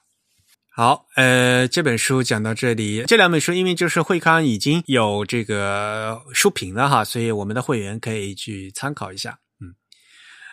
[0.80, 9.76] 好，呃，这本书讲到这里，这两本书因为就是会刊已经有这个书评了哈，所以我们的会员可以去参考一下，嗯。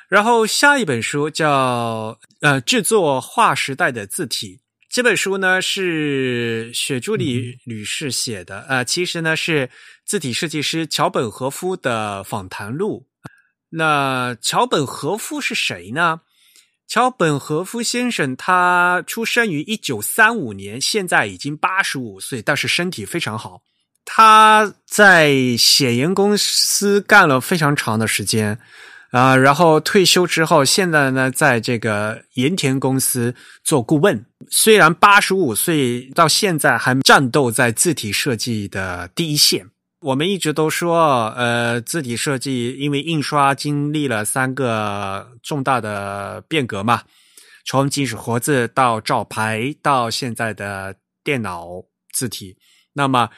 [0.09, 4.59] 然后下一本书叫呃制作划时代的字体，
[4.91, 9.71] 这本书呢是雪朱里女士写的，呃，其实呢是
[10.05, 13.07] 字体设计师桥本和夫的访谈录。
[13.69, 16.23] 那桥本和夫是谁呢？
[16.89, 23.63] 桥本和夫先生，他出生于一九三五年，现在已经八十五岁，但是身体非常好。
[24.05, 28.57] 他在显言公司干了非常长的时间，
[29.11, 33.35] 啊，然后退休之后，现在呢，在这个盐田公司
[33.65, 34.25] 做顾问。
[34.49, 39.67] 虽然八十五岁，到现在还战斗在字体设计的第一线。
[40.07, 47.03] 我们一直都说，呃，字体设计因为印刷经历了三个重大的变革嘛，
[47.65, 50.95] 从金属活字到照牌，到现在的
[51.25, 51.67] 电脑
[52.13, 52.57] 字体。
[52.93, 53.29] 那么，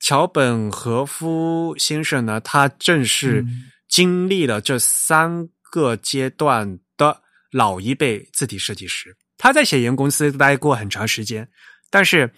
[0.00, 3.44] 桥本和夫先生呢，他正是
[3.86, 7.20] 经历了这三个阶段的
[7.50, 9.14] 老一辈字体设计师。
[9.36, 11.46] 他在写研公司待过很长时间，
[11.90, 12.32] 但是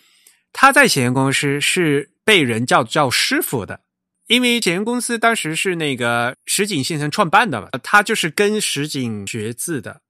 [0.55, 2.13] 他在显言公司是。
[2.27, 3.83] 被人叫叫师傅的，
[4.29, 10.01] 因为显言公司当时是那个石井先生创办的嘛，他就是跟石井学字的，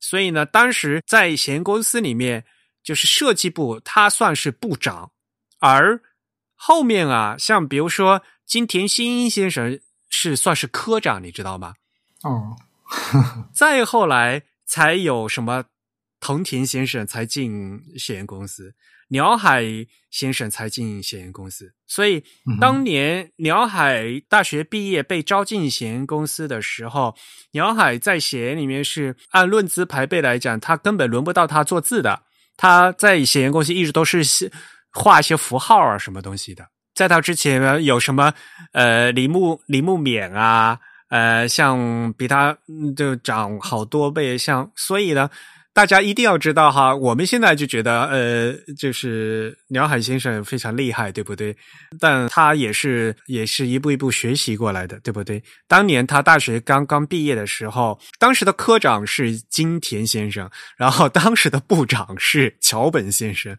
[0.00, 2.46] 所以呢，当时在显言公司里面，
[2.82, 5.12] 就是设计部他算是部长，
[5.58, 6.00] 而
[6.54, 9.78] 后面啊，像比如说金田新一先生
[10.08, 11.74] 是算是科长，你知道吗？
[12.22, 12.56] 哦，
[13.52, 15.66] 再后来才有什么
[16.18, 18.74] 藤田先生才进显言公司。
[19.10, 19.64] 鸟海
[20.10, 22.22] 先生才进显言公司，所以
[22.60, 27.14] 当年鸟海大学毕业被招进显言公司的时候，
[27.52, 32.22] 鸟海在显言里面是按论资排辈来讲，他根本轮不到他做字的。
[32.56, 34.22] 他在显言公司一直都是
[34.92, 36.68] 画一些符号啊什么东西的。
[36.94, 38.34] 在他之前有什么
[38.72, 40.78] 呃李木李木勉啊，
[41.08, 42.58] 呃像比他
[42.94, 45.30] 就长好多倍，像所以呢。
[45.78, 51.56] 大家一定要知道哈，我们现在就觉得，呃，就是鸟海先生非常厉害，对不对？
[52.00, 55.40] 但他也是也是一步一步学习过来的，对不对？
[55.68, 63.56] 当年他大学刚刚毕业的时候，当时的科长是金田先生，然后 当时的部长是桥本先生。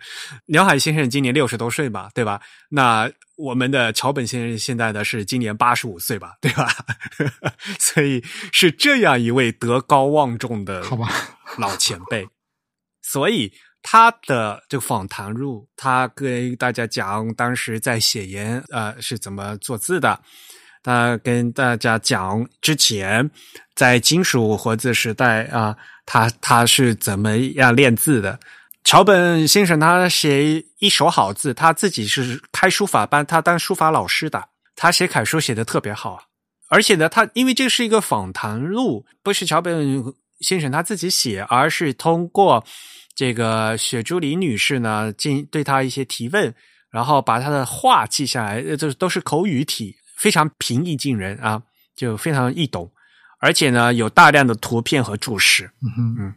[0.48, 2.42] 鸟海先生今年六十多岁吧，对吧？
[2.68, 3.10] 那。
[3.40, 6.68] 我们的桥本先生现在呢是今年八十五岁吧，对吧？
[7.80, 8.22] 所以
[8.52, 11.08] 是这样一位德高望重的好吧
[11.58, 12.28] 老前辈。
[13.02, 20.20] 所以他的这个访谈录，他跟大家讲当时在写言呃是怎么做字的，
[20.84, 23.32] 他跟大家讲之前
[23.74, 28.38] 在金属活字时代啊，他他是怎么样练字的。
[28.84, 36.24] 桥本先生他写一手好字，他自己是开书法班，他当书法老师的，他写楷书写的特别好。
[36.70, 40.04] 而且呢，他因为这是一个访谈录，不是桥本
[40.40, 42.64] 先生他自己写，而是通过
[43.16, 46.54] 这个雪珠里女士呢，进对他一些提问，
[46.90, 51.62] 然后把他的话记下来，呃，这都是口语体，非常平易近人啊，
[51.96, 52.92] 就非常易懂，
[53.40, 55.66] 而且呢，有大量的图片和注释。
[55.82, 56.34] 嗯哼嗯，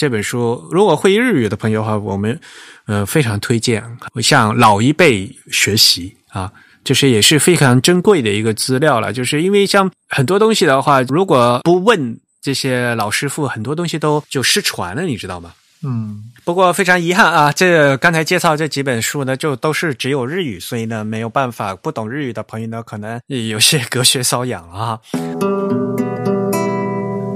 [0.00, 2.40] 这本书如果会日语的朋友的话，我们
[2.86, 3.84] 呃非常推荐
[4.22, 6.50] 向老一辈学习啊，
[6.82, 9.12] 就是也是非常珍贵的一个资料了。
[9.12, 15.52] 就是因为像很多东西的话，如果不问这些老师傅，很多东西都就失传了，你知道吗？
[15.84, 25.00] 嗯不过非常遗憾啊，这刚才介绍这几本书呢，就都是只有日语，所以呢没有办法，不懂日语的朋友呢，可能有些 隔靴搔痒了啊。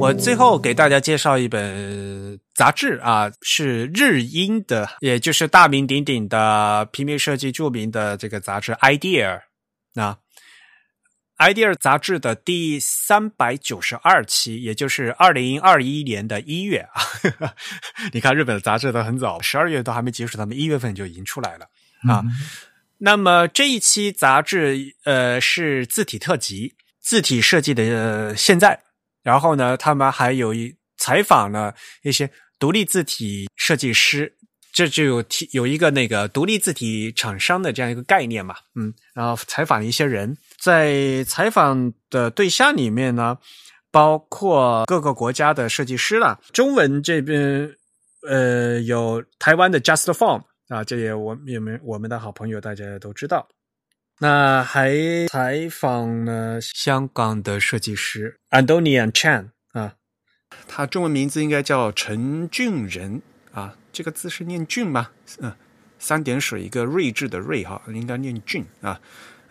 [0.01, 2.04] 我最后给大家介绍一本
[2.55, 9.41] 杂志啊，是日英的，也就是大名鼎鼎的平面设计著名的这个杂志《Idea》
[10.01, 10.19] 啊。
[11.37, 17.03] Idea 杂志的第三百九十二期，也就是二零二一年的一月啊。
[18.15, 21.67] 你看日本的杂志都很早，十二月都还没结束，他们一月份就已经出来了
[22.09, 22.23] 啊。
[22.99, 28.85] 那么这一期杂志呃是字体特辑，字体设计的、呃、现在，
[29.25, 34.37] 然后呢，他们还有一采访了一些独立字体设计师。
[34.73, 43.39] 这就有提有一个那个独立字体厂商的这样一个概念嘛，嗯，然后采访了一些人，在采访的对象里面呢，
[43.93, 46.41] 包括各个国家的设计师了。
[46.53, 47.73] 中文这边，
[48.29, 53.47] 呃，有台湾的 Just Form 啊，这也我也们我们的好朋友大家都知道。
[54.19, 59.51] 那还采访了香港的设计师 Andonian Chan，
[60.67, 63.75] 他中文名字应该叫陈俊仁啊。
[63.93, 65.11] 这个字是念俊吗？
[65.41, 65.55] 嗯，
[66.01, 69.01] 三点水一个睿智的睿哈，应该念俊啊。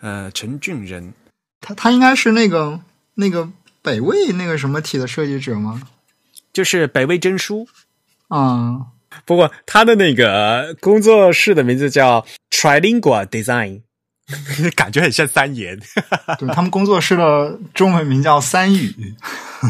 [0.00, 1.14] 呃，陈俊仁，
[1.62, 2.80] 他他应该是那个
[3.14, 3.48] 那个
[3.80, 5.80] 北魏那个什么体的设计者吗？
[6.52, 7.66] 就是北魏真书
[8.28, 8.88] 啊。
[9.24, 13.80] 不过他的那个工作室的名字叫 Trilingual Design，
[14.76, 15.80] 感觉很像三言。
[16.38, 19.14] 对他们工作室的中文名叫三语。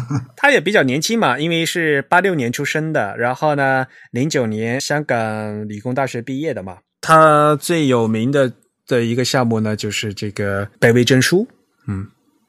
[0.36, 6.78] 他也比较年轻嘛，因为是八六年出生的，然后呢，零九年香港理工大学毕业的嘛。
[7.00, 8.52] 他最有名的
[8.86, 11.46] 的一个项目呢，就是这个北魏真书。
[11.86, 12.08] 嗯，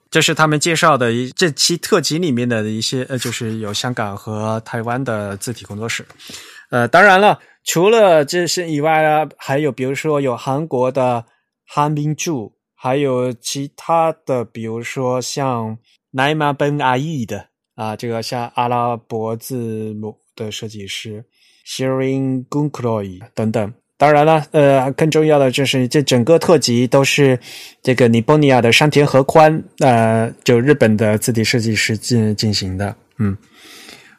[0.10, 6.06] 这是他们介绍的一这期特辑里面的一些呃，就是有香港和台湾的字体工作室。
[6.70, 11.26] 呃，当然了，除了这些以外呢，还有比如说有韩国的
[11.68, 15.78] 韩明柱，还有其他的，比如说像。
[16.16, 21.26] 奈玛本阿义的啊，这个像阿拉伯字母的设计师
[21.68, 23.74] Shirin Gunkroy 等等。
[23.97, 27.38] 当然了，呃，更重要的就是这整个特辑都是
[27.84, 32.95] 这个尼泊尼亚的山田和宽，呃，就日本的字体设计师进进行的。
[33.18, 33.38] 嗯，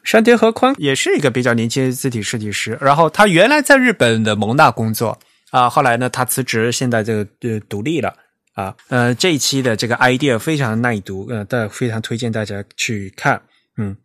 [0.03, 5.17] 山田和宽也是一个比较年轻的字体设计师，然后他原来在日本的蒙纳工作
[5.49, 8.13] 啊，后来呢他辞职，现在这个呃独立了。
[8.57, 13.43] 啊，呃，这一期的这个 idea 非常耐读，呃，但非常推荐大家去看，
[13.77, 13.95] 嗯，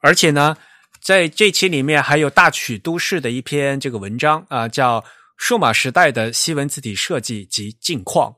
[0.00, 0.56] 而且呢，
[1.00, 5.00] 在这期里面还有大曲都市的一篇这个文章啊，叫
[5.36, 8.34] 《数码时代的西文字体设计及近况》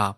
[0.00, 0.16] 啊，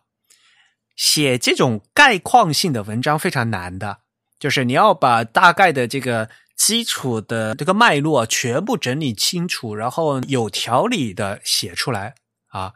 [0.95, 3.99] 写这种概况性的文章非常难的，
[4.39, 12.15] 就是你要把大概的这个基础的这个脉络全部整理清楚，然后有条理的写出来
[12.51, 12.73] 啊。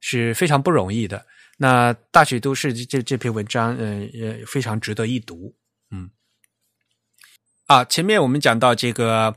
[0.00, 1.26] 是非常不容易的。
[1.58, 5.56] 那大学都市这这篇文章，嗯，也非常值得一读。
[5.90, 6.10] 嗯，
[7.66, 9.36] 啊，前面我们讲到这个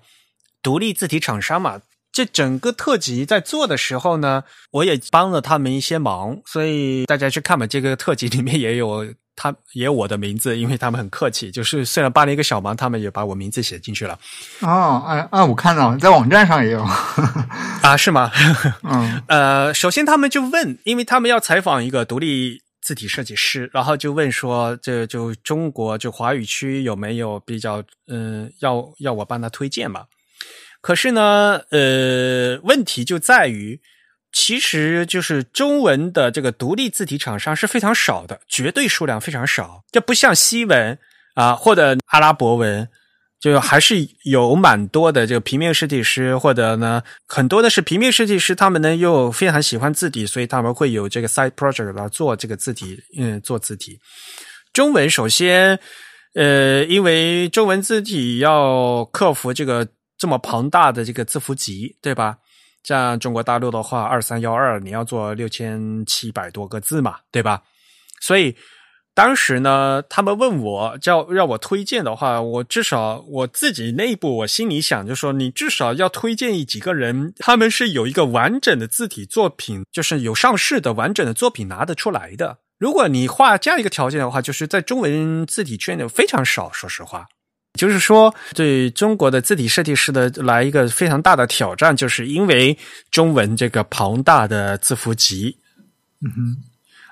[0.61, 1.81] 独立字体厂商嘛，
[2.11, 7.65] 这整个特辑在做的时候呢，我也帮了他们一些忙，所以大家去看吧。
[7.65, 9.14] 这个特辑里面也有。
[9.41, 11.49] 他也有我的名字，因为他们很客气。
[11.49, 14.19] 就是虽然帮了一个小忙，他们也把我名字写进去了。
[14.59, 16.84] 哦，哎哎，我看到了，在网站上也有
[17.81, 17.97] 啊？
[17.97, 18.30] 是吗？
[18.85, 30.03] 嗯， 呃，首先他们就问，因为他们要采访一个独立字体设计师，然后就问说，这就中国就华语区有没有比较嗯，要要我帮他推荐嘛？
[30.81, 33.81] 可是呢，呃，问题就在于。
[34.43, 39.84] 其实就是中文的这个独立字体厂商是非常少的，绝对数量非常少。
[39.91, 40.97] 这不像西文
[41.35, 42.89] 啊，或者阿拉伯文，
[43.39, 53.99] 就还是有蛮多的这个平面设计师，或者呢很多的是平面设计师，他们呢又非常喜欢字体，所以他们会有这个 side project 来做这个字体，嗯，做字体。
[54.73, 55.77] 中文首先，
[56.34, 59.88] 呃，因为中文字体要克服这个
[60.18, 62.38] 这么庞大的这个字符集，对吧？
[62.84, 67.62] 像中国大陆的话，二三幺二，你要做六千七百多个字嘛，对吧？
[68.20, 68.56] 所以
[69.14, 82.60] 当时呢，他们问我叫让我推荐的话，我至少我自己内部我心里想就说，你至少要推荐一几个人，他们是有一个完整的字体作品，就是有上市的完整的作品拿得出来的。
[82.80, 86.72] 如果你画这样一个条件的话，就是在中文字体圈里非常少。
[86.72, 87.28] 说实话，
[87.73, 92.77] 就是说对中国的字体设计师的来一个非常大的挑战，就是因为
[93.10, 95.57] 中文这个庞大的字符集。
[96.22, 96.57] 嗯哼，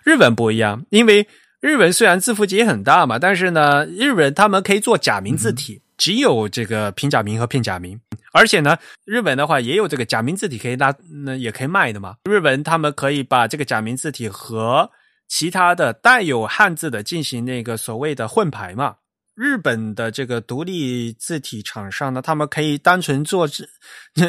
[0.03, 1.27] 日文不一样，因为。
[1.61, 7.99] 日文虽然字符集很大嘛，但是呢，日文他们可以做假名字体，只有这个平假名和片假名。
[8.31, 10.95] 而且呢，日本的话也有这个假名字体可以拉，
[11.25, 12.15] 那也可以卖的嘛。
[12.23, 14.89] 日本他们可以把这个假名字体和
[15.27, 18.95] 其他的带有汉字的进行那个所谓的混排嘛。
[19.39, 23.47] 日本的这个独立字体厂商呢，他们可以单纯做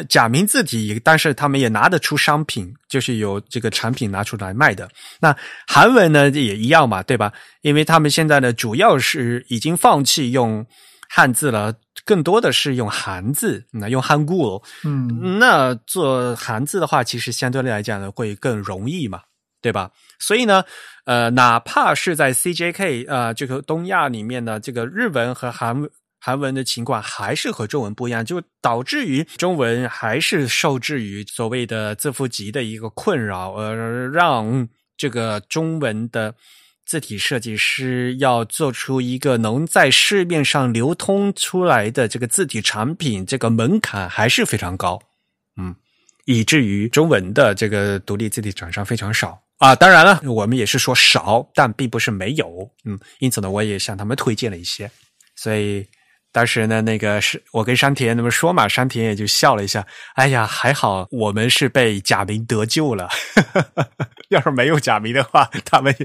[0.07, 4.89] 假名字体，但是他们也拿得出商品，就是有这个产品拿出来卖的。
[5.19, 5.35] 那
[5.67, 7.33] 韩文呢也一样嘛，对吧？
[7.61, 10.65] 因为他们现在呢主要是已经放弃用
[11.09, 11.75] 汉字了，
[12.05, 14.63] 更多的是用韩字，那用汉固。
[14.85, 19.23] 嗯，那做韩字的话，其实相对来讲呢会更容易嘛。
[19.63, 19.91] 对吧？
[20.21, 20.63] 所以呢，
[21.05, 25.89] 呃，哪怕是在 CJK 呃这个东亚里面呢，这个日文和韩
[26.19, 36.35] 韩文的情况还是和中文不一样，就导致于中文还是受制于所谓的字符集的一个困扰，而让这个中文的
[36.85, 45.01] 字体设计师要做出一个能在市面上流通出来的这个字体产品，这个门槛还是非常高，
[45.57, 45.73] 嗯，
[46.25, 49.41] 以至于中文的这个独立字体厂商非常少。
[49.61, 54.89] 啊，当然了，我们也是说少，但并不是没有，嗯，因此呢，我也向他们推荐了一些，
[55.35, 55.85] 所以
[56.31, 59.85] 当时呢，那个是我跟山田那么说嘛，山田也就笑了一下，
[60.15, 63.07] 哎呀，还好我们是被假名得救了，
[64.29, 65.95] 要是没有假名的话，他们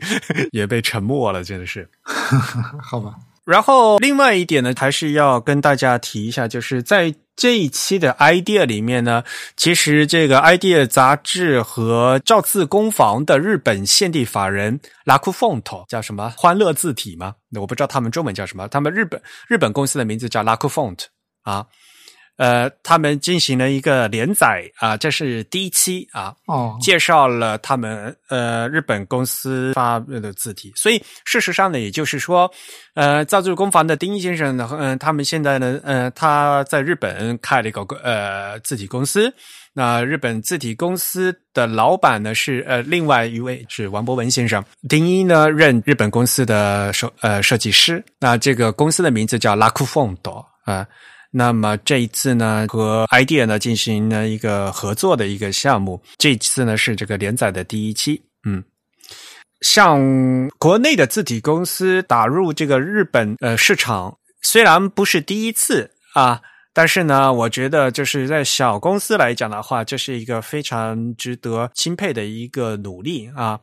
[0.53, 1.89] 也被沉默了，真的是，
[2.83, 3.15] 好吧。
[3.47, 9.23] 然后另外一点呢，还是要跟大家提一下，就是在这一期的 idea 里面呢，
[9.57, 17.37] 其实这个 idea 杂志和赵字工坊的日本现地法人 Lacu Font 叫什么欢乐字体吗？
[17.55, 21.05] 我不知道他们中文叫什么，他们日本日本公司的名字叫 Lacu Font
[21.43, 21.67] 啊。
[22.37, 30.73] 呃，他们进行了一个连载啊，这是第一期啊，哦，介绍了他们呃日本公司发的字体。
[30.77, 32.51] 所以事实上呢，也就是说，
[32.95, 39.33] 呃，造字工坊的丁一先生呢，嗯，他们现在呢，呃，他在日本开了一个呃字体公司。
[39.73, 48.03] 那日本字体公司的老板呢是呃另外一位是王博文先生，丁一呢任日本公司的设呃设计师。
[48.19, 50.87] 那这个公司的名字叫拉库凤多啊。
[51.39, 56.03] 那么这一次呢，和 idea 呢进行了一个合作的一个项目。
[56.17, 58.23] 这次呢是这个连载的第一期。
[58.45, 58.65] 嗯，
[59.61, 60.01] 像
[60.59, 66.41] 国内的字体公司打入这个日本呃市场，虽然不是第一次啊，
[66.73, 73.61] 但是呢，我觉得就是在小公司来讲的话，这是一个非常值得钦佩的一个努力啊。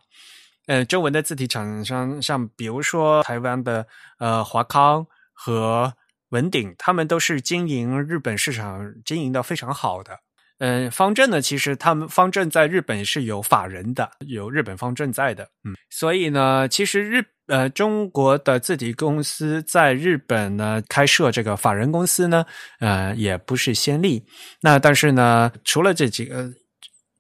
[0.68, 3.88] 呃，中文的字体厂商，像比如说台湾的
[4.20, 5.92] 呃华康和。
[6.34, 10.20] 文鼎他们都是经营日本市场，经营的非常好的。
[10.58, 15.44] 嗯，方正呢，其实他们方正在日本是有法人的，有日本方正在的。
[15.64, 22.46] 嗯，所以呢，其实日呃中国的字体公司在日本呢开设这个法人公司呢，
[22.80, 24.26] 呃也不是先例。
[24.62, 26.52] 那但是呢，除了这几个。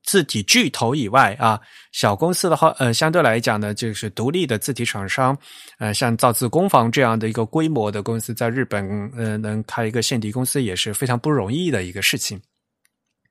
[0.04, 1.60] 字体巨头以外啊，
[1.92, 5.38] 小公司的话，呃，相对来讲呢，就是独立的字体厂商，
[5.80, 12.40] 呃，像造字工坊这样的一个规模的公司，在日本，呃，能开一个现地公司也是非常不容易的一个事情。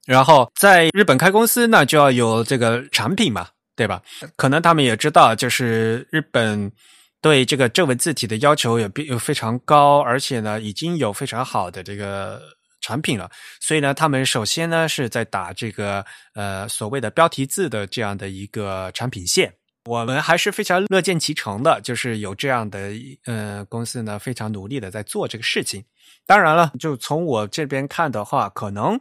[0.07, 4.03] 然后在日本开公司呢，就要有这个产品嘛，对吧？
[4.37, 6.73] 可能他们也知道，就是日本
[7.21, 12.41] 对这个正文字体的要求也比非常高，而且呢，已经有非常好的这个。
[12.83, 13.31] 产品了，
[13.61, 16.05] 所以呢，他们首先呢是在打这个
[16.35, 19.55] 呃所谓的标题字的这样的一个产品线。
[19.87, 22.93] 我们还是非常乐见其成的，就是有这样的
[23.25, 25.83] 呃公司呢，非常努力的在做这个事情。
[26.27, 28.99] 当然了，就从我这边看的话，可能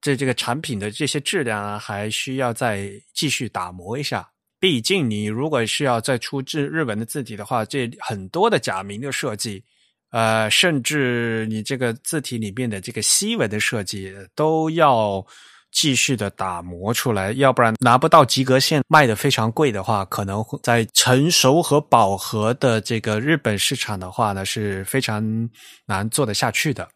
[0.00, 4.26] 这这个产品的这些质量啊，还需要再继续打磨一下。
[4.58, 9.62] 毕竟你如果是要再出日日文的字体的话，这很多的假名的设计。
[10.12, 15.26] 呃，甚至你这个字体里面的这个西文的设计都要
[15.70, 25.48] 继续的打磨出来，要不然拿不到及格线，卖的非常贵的话，可能在成熟和饱和的这个日本市场的话呢，是非常
[25.86, 26.86] 难做得下去的。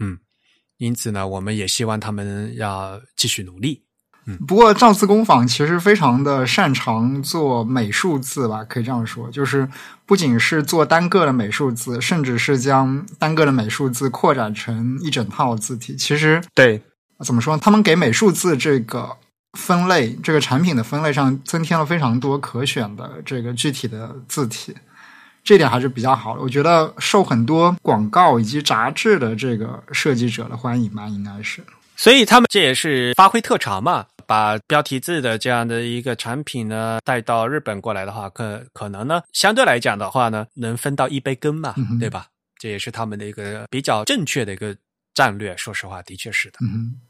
[0.00, 0.18] 嗯，
[0.78, 3.85] 因此呢，我们也希望他们要继续努力。
[4.46, 9.68] 不过赵字工坊其实非常的擅长做美术字吧，可以这样说，就是
[10.04, 15.94] 不仅是做单个的美术字，甚至是将单个的美术字扩展成一整套字体。
[15.94, 16.82] 其实对，
[17.24, 17.56] 怎么说？
[17.56, 19.16] 他们给美术字这个
[19.52, 24.74] 分类，这个产品的分类上增添了非常多可选的这个具体的字体。
[25.44, 31.62] 这点还是比较好的，我觉得受很多广告以及杂志的这个设计者的欢迎吧，应该是。
[31.94, 42.26] 所以他们这也是发挥特长嘛，把标题字的这样的一个产品呢带到日本过来的话，可可能呢相对来讲的话呢，能分到一杯羹嘛，对吧？
[42.58, 44.76] 这也是他们的一个比较正确的一个
[45.14, 45.56] 战略。
[45.56, 46.58] 说实话，的确是的。
[46.62, 47.00] 嗯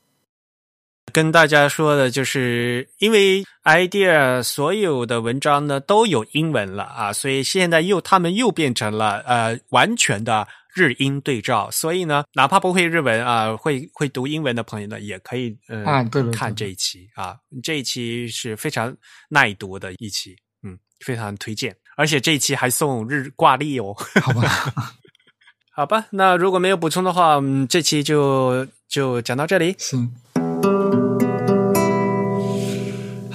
[1.13, 18.95] 跟大家说的就是，因为 idea 所有的文章呢都有英文了啊，所以现在又他们又变成了呃完全的日英对照，所以呢，哪怕不会日文啊，会会读英文的朋友呢，也可以呃看这一期啊，这一期是非常
[19.31, 24.93] 耐读的一期，嗯，非常推荐，而且这一期还送日挂历哦，好吧，
[25.73, 30.13] 好吧，那如果没有补充的话，嗯，这期就就讲到这里，行。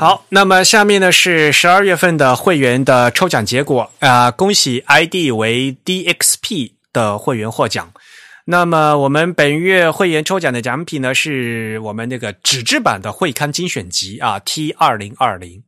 [0.02, 7.94] 好，那么下面呢是十二月份的会员的抽奖结果啊，恭喜 ID 为 DXP 的会员获奖。
[8.46, 15.62] 那么我们本月会员抽奖的奖品呢，是我们那个纸质版的会刊精选集啊 T 二零二零。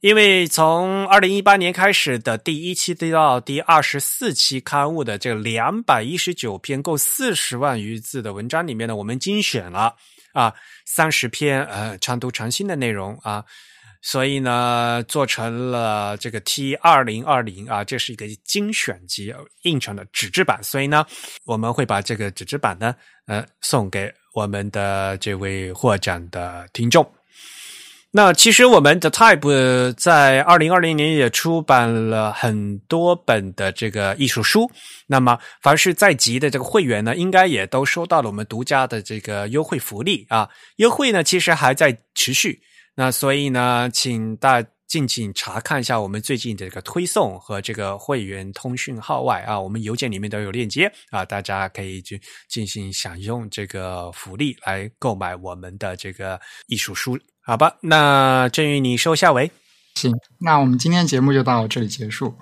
[0.00, 9.94] 因为从二零一八年开始的第一期到第二十四期刊物的这两百一十九篇共四十万余字的文章里面呢，我们精选了。
[10.34, 10.52] 啊，
[10.84, 13.42] 三十篇呃长读长新的内容啊，
[14.02, 21.06] 所以呢做成了这个 T 二零二零啊，这是一个精选集印成的纸质版，所以呢
[21.44, 22.94] 我们会把这个纸质版呢
[23.26, 27.10] 呃送给我们的这位获奖的听众。
[28.16, 34.70] 那其实我们的 Type 在二零二零年也出版了很多本的这个艺术书。
[35.08, 40.48] 那么凡是在籍的这个会员呢，应该也都收到了我们独家的这个优惠福利啊。
[40.76, 42.60] 优惠呢其实还在持续。
[42.94, 57.18] 那所以呢，请大敬请查看一下我们最近的这个推送和这个会员通讯号外啊，我们邮件里面都有链接啊，大家可以去进行享用这个福利来购买我们的这个艺术书。
[57.46, 59.50] 好吧，那振宇，你收下为。
[59.96, 62.34] 行，那我们今天节目就到这里结束。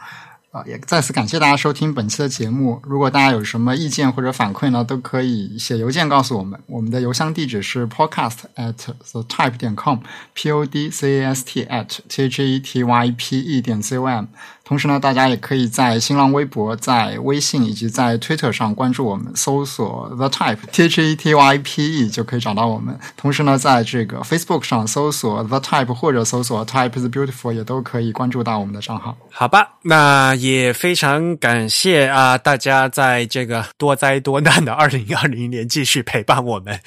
[0.53, 2.81] 啊，也再次感谢大家收听本期的节目。
[2.85, 6.61] 如果大家有什么意见或者反馈呢，都可以写邮件告诉我们。
[6.69, 8.75] 我们的邮箱地址是 podcast at
[9.11, 12.85] the type 点 com，p o d c a s t at t h e t
[12.85, 14.27] y p e 点 c o m。
[14.73, 22.99] 同时呢，大家也可以在新浪微博、在微信以及在 Twitter 上关注我们，搜索 The Type T H E T Y P E 就可以找到我们。
[23.15, 29.15] 同时呢，在这个 Facebook 上搜索 The Type 或者搜索 Type is Beautiful 也都可以关注到我们的账号。
[29.31, 36.81] 好吧，那也非常感谢啊，大家在这个多灾多难的二零二零年继续陪伴我们。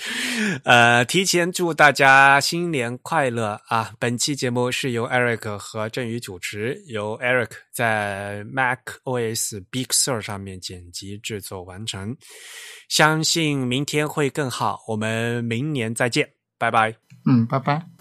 [0.63, 3.91] 呃，提前祝大家新年快乐啊！
[3.99, 7.49] 本期节目是由 Eric 和振宇主持，由 Eric。
[7.75, 12.15] 在 Mac OS Big Sur 上面剪辑制作完成，
[12.87, 14.79] 相信明天会更好。
[14.87, 16.27] 我们明年再见，
[16.57, 16.95] 拜拜。
[17.25, 17.94] 嗯，拜拜。